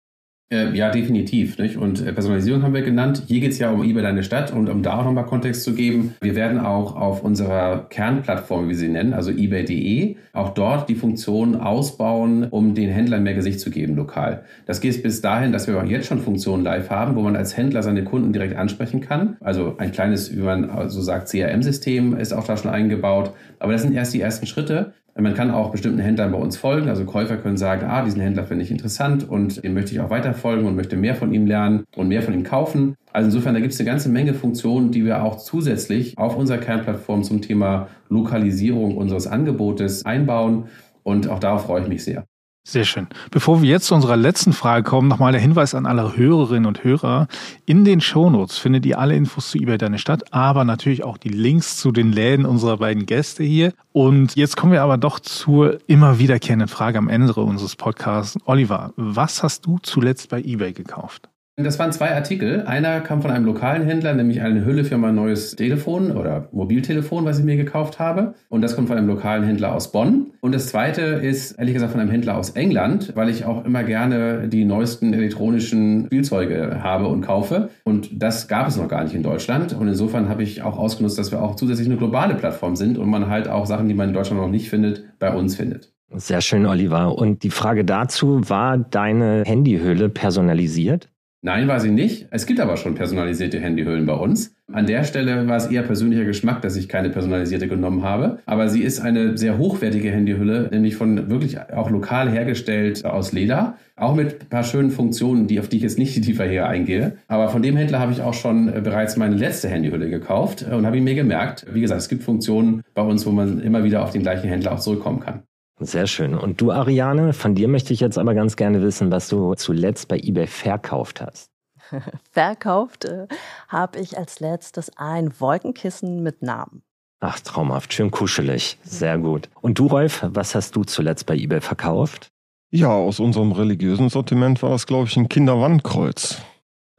Äh, 0.49 0.73
ja, 0.77 0.89
definitiv. 0.91 1.57
Nicht? 1.57 1.75
Und 1.75 1.99
äh, 1.99 2.13
Personalisierung 2.13 2.63
haben 2.63 2.73
wir 2.73 2.81
genannt. 2.81 3.23
Hier 3.27 3.41
geht 3.41 3.51
es 3.51 3.59
ja 3.59 3.69
um 3.69 3.83
eBay 3.83 4.01
Deine 4.01 4.23
Stadt 4.23 4.53
und 4.53 4.69
um 4.69 4.81
da 4.81 4.97
auch 4.97 5.03
nochmal 5.03 5.25
Kontext 5.25 5.63
zu 5.63 5.75
geben. 5.75 6.15
Wir 6.21 6.35
werden 6.35 6.59
auch 6.59 6.95
auf 6.95 7.21
unserer 7.21 7.85
Kernplattform, 7.89 8.65
wie 8.65 8.69
wir 8.69 8.75
sie 8.77 8.87
nennen, 8.87 9.13
also 9.13 9.31
ebay.de, 9.31 10.15
auch 10.31 10.53
dort 10.53 10.87
die 10.87 10.95
Funktion 10.95 11.55
ausbauen, 11.55 12.45
um 12.45 12.75
den 12.75 12.89
Händlern 12.89 13.23
mehr 13.23 13.33
Gesicht 13.33 13.59
zu 13.59 13.69
geben 13.69 13.97
lokal. 13.97 14.45
Das 14.65 14.79
geht 14.79 15.03
bis 15.03 15.19
dahin, 15.19 15.51
dass 15.51 15.67
wir 15.67 15.77
auch 15.77 15.85
jetzt 15.85 16.07
schon 16.07 16.21
Funktionen 16.21 16.63
live 16.63 16.89
haben, 16.89 17.15
wo 17.15 17.21
man 17.21 17.35
als 17.35 17.57
Händler 17.57 17.83
seine 17.83 18.05
Kunden 18.05 18.31
direkt 18.31 18.55
ansprechen 18.55 19.01
kann. 19.01 19.35
Also 19.41 19.75
ein 19.79 19.91
kleines, 19.91 20.33
wie 20.33 20.41
man 20.41 20.89
so 20.89 21.01
sagt, 21.01 21.27
CRM-System 21.27 22.15
ist 22.15 22.31
auch 22.31 22.45
da 22.45 22.55
schon 22.55 22.71
eingebaut. 22.71 23.33
Aber 23.59 23.73
das 23.73 23.81
sind 23.81 23.93
erst 23.93 24.13
die 24.13 24.21
ersten 24.21 24.45
Schritte. 24.45 24.93
Man 25.19 25.33
kann 25.33 25.49
auch 25.49 25.71
bestimmten 25.71 25.99
Händlern 25.99 26.31
bei 26.31 26.37
uns 26.37 26.57
folgen. 26.57 26.89
Also 26.89 27.03
Käufer 27.05 27.37
können 27.37 27.57
sagen, 27.57 27.87
ah, 27.87 28.03
diesen 28.03 28.21
Händler 28.21 28.45
finde 28.45 28.63
ich 28.63 28.71
interessant 28.71 29.27
und 29.27 29.63
dem 29.63 29.73
möchte 29.73 29.91
ich 29.91 29.99
auch 29.99 30.11
weiter 30.11 30.33
folgen 30.33 30.67
und 30.67 30.75
möchte 30.75 30.95
mehr 30.95 31.15
von 31.15 31.33
ihm 31.33 31.47
lernen 31.47 31.85
und 31.95 32.07
mehr 32.07 32.21
von 32.21 32.35
ihm 32.35 32.43
kaufen. 32.43 32.95
Also 33.13 33.27
insofern, 33.27 33.55
da 33.55 33.59
gibt 33.59 33.73
es 33.73 33.79
eine 33.79 33.89
ganze 33.89 34.09
Menge 34.09 34.35
Funktionen, 34.35 34.91
die 34.91 35.05
wir 35.05 35.23
auch 35.23 35.37
zusätzlich 35.37 36.17
auf 36.19 36.37
unserer 36.37 36.59
Kernplattform 36.59 37.23
zum 37.23 37.41
Thema 37.41 37.87
Lokalisierung 38.09 38.95
unseres 38.95 39.25
Angebotes 39.25 40.05
einbauen. 40.05 40.65
Und 41.01 41.27
auch 41.29 41.39
darauf 41.39 41.63
freue 41.63 41.81
ich 41.81 41.87
mich 41.87 42.03
sehr. 42.03 42.25
Sehr 42.69 42.83
schön. 42.83 43.07
Bevor 43.31 43.61
wir 43.61 43.69
jetzt 43.69 43.85
zu 43.85 43.95
unserer 43.95 44.17
letzten 44.17 44.51
Frage 44.51 44.83
kommen, 44.83 45.07
nochmal 45.07 45.31
der 45.31 45.39
Hinweis 45.39 45.73
an 45.73 45.85
alle 45.85 46.17
Hörerinnen 46.17 46.65
und 46.65 46.83
Hörer. 46.83 47.29
In 47.65 47.85
den 47.85 48.01
Shownotes 48.01 48.57
findet 48.57 48.85
ihr 48.85 48.99
alle 48.99 49.15
Infos 49.15 49.51
zu 49.51 49.57
eBay 49.57 49.77
Deine 49.77 49.99
Stadt, 49.99 50.33
aber 50.33 50.65
natürlich 50.65 51.05
auch 51.05 51.17
die 51.17 51.29
Links 51.29 51.77
zu 51.77 51.93
den 51.93 52.11
Läden 52.11 52.45
unserer 52.45 52.75
beiden 52.75 53.05
Gäste 53.05 53.45
hier. 53.45 53.71
Und 53.93 54.35
jetzt 54.35 54.57
kommen 54.57 54.73
wir 54.73 54.81
aber 54.81 54.97
doch 54.97 55.21
zur 55.21 55.79
immer 55.87 56.19
wiederkehrenden 56.19 56.67
Frage 56.67 56.97
am 56.97 57.07
Ende 57.07 57.33
unseres 57.35 57.77
Podcasts. 57.77 58.37
Oliver, 58.43 58.91
was 58.97 59.43
hast 59.43 59.65
du 59.65 59.79
zuletzt 59.81 60.27
bei 60.27 60.41
eBay 60.41 60.73
gekauft? 60.73 61.29
Das 61.59 61.79
waren 61.79 61.91
zwei 61.91 62.13
Artikel. 62.13 62.65
Einer 62.67 63.01
kam 63.01 63.23
von 63.23 63.31
einem 63.31 63.43
lokalen 63.45 63.83
Händler, 63.83 64.13
nämlich 64.13 64.41
eine 64.41 64.63
Hülle 64.63 64.83
für 64.83 64.99
mein 64.99 65.15
neues 65.15 65.55
Telefon 65.55 66.11
oder 66.11 66.49
Mobiltelefon, 66.51 67.25
was 67.25 67.39
ich 67.39 67.45
mir 67.45 67.57
gekauft 67.57 67.97
habe. 67.97 68.35
Und 68.47 68.61
das 68.61 68.75
kommt 68.75 68.89
von 68.89 68.97
einem 68.97 69.07
lokalen 69.07 69.43
Händler 69.43 69.73
aus 69.73 69.91
Bonn. 69.91 70.27
Und 70.41 70.53
das 70.53 70.67
zweite 70.67 71.01
ist 71.01 71.53
ehrlich 71.53 71.73
gesagt 71.73 71.93
von 71.93 71.99
einem 71.99 72.11
Händler 72.11 72.37
aus 72.37 72.51
England, 72.51 73.13
weil 73.15 73.29
ich 73.29 73.45
auch 73.45 73.65
immer 73.65 73.83
gerne 73.83 74.47
die 74.49 74.65
neuesten 74.65 75.15
elektronischen 75.15 76.05
Spielzeuge 76.05 76.83
habe 76.83 77.07
und 77.07 77.21
kaufe. 77.21 77.69
Und 77.83 78.21
das 78.21 78.47
gab 78.47 78.67
es 78.67 78.77
noch 78.77 78.87
gar 78.87 79.03
nicht 79.03 79.15
in 79.15 79.23
Deutschland. 79.23 79.73
Und 79.73 79.87
insofern 79.87 80.29
habe 80.29 80.43
ich 80.43 80.61
auch 80.61 80.77
ausgenutzt, 80.77 81.17
dass 81.17 81.31
wir 81.31 81.41
auch 81.41 81.55
zusätzlich 81.55 81.87
eine 81.87 81.97
globale 81.97 82.35
Plattform 82.35 82.75
sind 82.75 82.99
und 82.99 83.09
man 83.09 83.29
halt 83.29 83.47
auch 83.47 83.65
Sachen, 83.65 83.87
die 83.87 83.95
man 83.95 84.09
in 84.09 84.13
Deutschland 84.13 84.39
noch 84.39 84.51
nicht 84.51 84.69
findet, 84.69 85.05
bei 85.17 85.33
uns 85.33 85.55
findet. 85.55 85.91
Sehr 86.13 86.41
schön, 86.41 86.67
Oliver. 86.67 87.17
Und 87.17 87.41
die 87.41 87.49
Frage 87.49 87.83
dazu, 87.83 88.47
war 88.47 88.77
deine 88.77 89.41
Handyhülle 89.43 90.07
personalisiert? 90.07 91.09
Nein, 91.43 91.67
war 91.67 91.79
sie 91.79 91.91
nicht. 91.91 92.27
Es 92.31 92.47
gibt 92.47 92.59
aber 92.59 92.77
schon 92.77 92.95
personalisierte 92.95 93.59
Handyhüllen 93.59 94.07
bei 94.07 94.15
uns. 94.15 94.55
An 94.71 94.87
der 94.87 95.03
Stelle 95.03 95.47
war 95.47 95.55
es 95.57 95.67
eher 95.67 95.83
persönlicher 95.83 96.25
Geschmack, 96.25 96.61
dass 96.63 96.75
ich 96.75 96.89
keine 96.89 97.11
personalisierte 97.11 97.67
genommen 97.67 98.03
habe. 98.03 98.39
Aber 98.47 98.69
sie 98.69 98.81
ist 98.81 98.99
eine 98.99 99.37
sehr 99.37 99.59
hochwertige 99.59 100.11
Handyhülle, 100.11 100.67
nämlich 100.71 100.95
von 100.95 101.29
wirklich 101.29 101.59
auch 101.59 101.91
lokal 101.91 102.29
hergestellt 102.29 103.05
aus 103.05 103.31
Leder. 103.33 103.77
Auch 103.95 104.15
mit 104.15 104.41
ein 104.41 104.49
paar 104.49 104.63
schönen 104.63 104.89
Funktionen, 104.89 105.47
die, 105.47 105.59
auf 105.59 105.69
die 105.69 105.77
ich 105.77 105.83
jetzt 105.83 105.99
nicht 105.99 106.21
tiefer 106.23 106.45
hier 106.45 106.67
eingehe. 106.67 107.17
Aber 107.27 107.49
von 107.49 107.61
dem 107.61 107.77
Händler 107.77 107.99
habe 107.99 108.11
ich 108.11 108.21
auch 108.21 108.33
schon 108.33 108.67
äh, 108.67 108.81
bereits 108.81 109.15
meine 109.15 109.35
letzte 109.35 109.69
Handyhülle 109.69 110.09
gekauft 110.09 110.63
und 110.63 110.85
habe 110.87 110.97
ihn 110.97 111.03
mir 111.03 111.15
gemerkt. 111.15 111.67
Wie 111.71 111.81
gesagt, 111.81 112.01
es 112.01 112.09
gibt 112.09 112.23
Funktionen 112.23 112.81
bei 112.95 113.03
uns, 113.03 113.25
wo 113.27 113.31
man 113.31 113.61
immer 113.61 113.83
wieder 113.83 114.03
auf 114.03 114.11
den 114.11 114.23
gleichen 114.23 114.49
Händler 114.49 114.73
auch 114.73 114.79
zurückkommen 114.79 115.19
kann. 115.19 115.43
Sehr 115.79 116.07
schön. 116.07 116.33
Und 116.35 116.59
du, 116.59 116.71
Ariane, 116.71 117.33
von 117.33 117.53
dir 117.53 117.67
möchte 117.67 117.93
ich 117.93 117.99
jetzt 117.99 118.17
aber 118.17 118.33
ganz 118.33 118.55
gerne 118.55 118.81
wissen, 118.81 119.11
was 119.11 119.29
du 119.29 119.53
zuletzt 119.53 120.07
bei 120.07 120.17
eBay 120.17 120.47
verkauft 120.47 121.21
hast. 121.21 121.51
Verkauft 122.31 123.05
äh, 123.05 123.27
habe 123.67 123.99
ich 123.99 124.17
als 124.17 124.39
letztes 124.39 124.91
ein 124.97 125.39
Wolkenkissen 125.39 126.23
mit 126.23 126.41
Namen. 126.41 126.81
Ach, 127.19 127.39
traumhaft, 127.39 127.93
schön 127.93 128.11
kuschelig. 128.11 128.77
Sehr 128.83 129.17
gut. 129.17 129.49
Und 129.61 129.79
du, 129.79 129.87
Rolf, 129.87 130.23
was 130.27 130.53
hast 130.53 130.75
du 130.75 130.83
zuletzt 130.83 131.25
bei 131.25 131.35
eBay 131.35 131.61
verkauft? 131.61 132.27
Ja, 132.69 132.89
aus 132.89 133.19
unserem 133.19 133.53
religiösen 133.53 134.09
Sortiment 134.09 134.61
war 134.61 134.71
das, 134.71 134.87
glaube 134.87 135.07
ich, 135.07 135.15
ein 135.15 135.29
Kinderwandkreuz. 135.29 136.41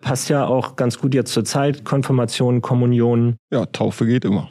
Passt 0.00 0.28
ja 0.28 0.46
auch 0.46 0.76
ganz 0.76 0.98
gut 0.98 1.12
jetzt 1.12 1.32
zur 1.32 1.44
Zeit. 1.44 1.84
Konfirmation, 1.84 2.62
Kommunion. 2.62 3.36
Ja, 3.50 3.66
Taufe 3.66 4.06
geht 4.06 4.24
immer. 4.24 4.48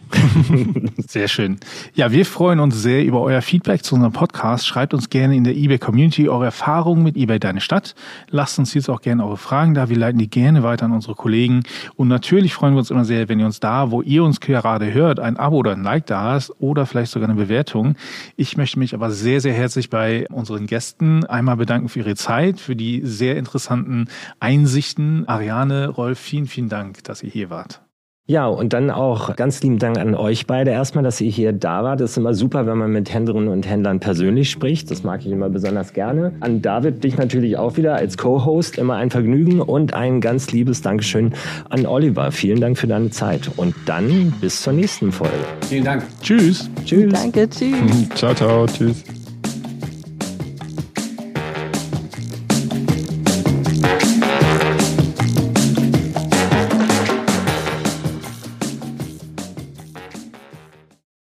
sehr 1.08 1.30
schön. 1.30 1.58
Ja, 1.94 2.12
wir 2.12 2.26
freuen 2.26 2.60
uns 2.60 2.82
sehr 2.82 3.06
über 3.06 3.22
euer 3.22 3.42
Feedback 3.42 3.82
zu 3.84 3.96
unserem 3.96 4.12
Podcast. 4.12 4.68
Schreibt 4.68 4.94
uns 4.94 5.10
gerne 5.10 5.38
in 5.38 5.46
der 5.46 5.56
eBay 5.56 5.78
Community 5.78 6.28
eure 6.28 6.46
Erfahrungen 6.46 7.02
mit 7.02 7.16
eBay 7.16 7.40
Deine 7.40 7.62
Stadt. 7.62 7.96
Lasst 8.30 8.60
uns 8.60 8.74
jetzt 8.74 8.90
auch 8.90 9.00
gerne 9.00 9.24
eure 9.24 9.38
Fragen 9.38 9.74
da. 9.74 9.88
Wir 9.88 9.98
leiten 9.98 10.20
die 10.20 10.30
gerne 10.30 10.64
weiter 10.64 10.86
an 10.86 10.92
unsere 10.92 11.16
Kollegen. 11.16 11.64
Und 11.96 12.10
natürlich 12.10 12.54
freuen 12.54 12.74
wir 12.74 12.80
uns 12.80 12.92
immer 12.92 13.06
sehr, 13.06 13.30
wenn 13.30 13.40
ihr 13.40 13.46
uns 13.46 13.62
da, 13.62 13.90
wo 13.90 14.02
ihr 14.02 14.26
uns 14.26 14.42
gerade 14.42 14.94
hört, 14.94 15.22
ein 15.22 15.38
Abo 15.38 15.58
oder 15.58 15.72
ein 15.72 15.84
Like 15.84 16.08
da 16.08 16.24
hast 16.24 16.52
oder 16.60 16.86
vielleicht 16.86 17.12
sogar 17.14 17.30
eine 17.30 17.40
Bewertung. 17.40 17.96
Ich 18.36 18.58
möchte 18.58 18.80
mich 18.80 18.94
aber 18.94 19.12
sehr, 19.12 19.40
sehr 19.40 19.54
herzlich 19.54 19.90
bei 19.90 20.28
unseren 20.30 20.68
Gästen 20.68 21.24
einmal 21.26 21.56
bedanken 21.56 21.88
für 21.88 22.00
ihre 22.00 22.16
Zeit, 22.16 22.60
für 22.60 22.76
die 22.76 23.02
sehr 23.06 23.38
interessanten 23.38 24.10
Einsichten 24.42 25.26
Ariane, 25.38 25.89
Rolf, 25.89 26.17
vielen, 26.17 26.47
vielen 26.47 26.67
Dank, 26.67 27.04
dass 27.04 27.21
ihr 27.21 27.30
hier 27.30 27.52
wart. 27.52 27.82
Ja, 28.30 28.47
und 28.47 28.73
dann 28.73 28.89
auch 28.91 29.36
ganz 29.38 29.62
lieben 29.62 29.78
Dank 29.78 29.97
an 29.97 30.13
euch 30.13 30.47
beide 30.47 30.71
erstmal, 30.71 31.04
dass 31.04 31.21
ihr 31.21 31.32
hier 31.32 31.54
da 31.54 31.84
wart. 31.84 32.02
Das 32.02 32.12
ist 32.12 32.17
immer 32.17 32.34
super, 32.34 32.65
wenn 32.65 32.78
man 32.78 32.91
mit 32.91 33.13
Händlerinnen 33.13 33.47
und 33.47 33.69
Händlern 33.69 34.02
persönlich 34.02 34.50
spricht. 34.50 34.91
Das 34.91 35.04
mag 35.04 35.21
ich 35.21 35.32
immer 35.32 35.47
besonders 35.47 35.93
gerne. 35.93 36.34
An 36.41 36.62
David 36.62 37.04
dich 37.04 37.17
natürlich 37.17 37.56
auch 37.56 37.78
wieder 37.78 37.95
als 37.95 38.17
Co-Host. 38.17 38.80
Immer 38.80 38.95
ein 38.95 39.12
Vergnügen 39.12 39.62
und 39.62 39.93
ein 39.93 40.19
ganz 40.19 40.52
liebes 40.52 40.82
Dankeschön 40.82 41.36
an 41.69 41.86
Oliver. 41.86 42.32
Vielen 42.32 42.60
Dank 42.60 42.78
für 42.78 42.88
deine 42.88 43.12
Zeit. 43.12 43.50
Und 43.56 43.76
dann 43.86 44.34
bis 44.41 44.62
zur 44.62 44.73
nächsten 44.73 45.13
Folge. 45.13 45.36
Vielen 45.69 45.86
Dank. 45.86 46.04
Tschüss. 46.21 46.69
Tschüss. 46.84 47.13
Danke, 47.13 47.47
tschüss. 47.47 48.10
Ciao, 48.15 48.34
ciao, 48.34 48.65
tschüss. 48.65 49.16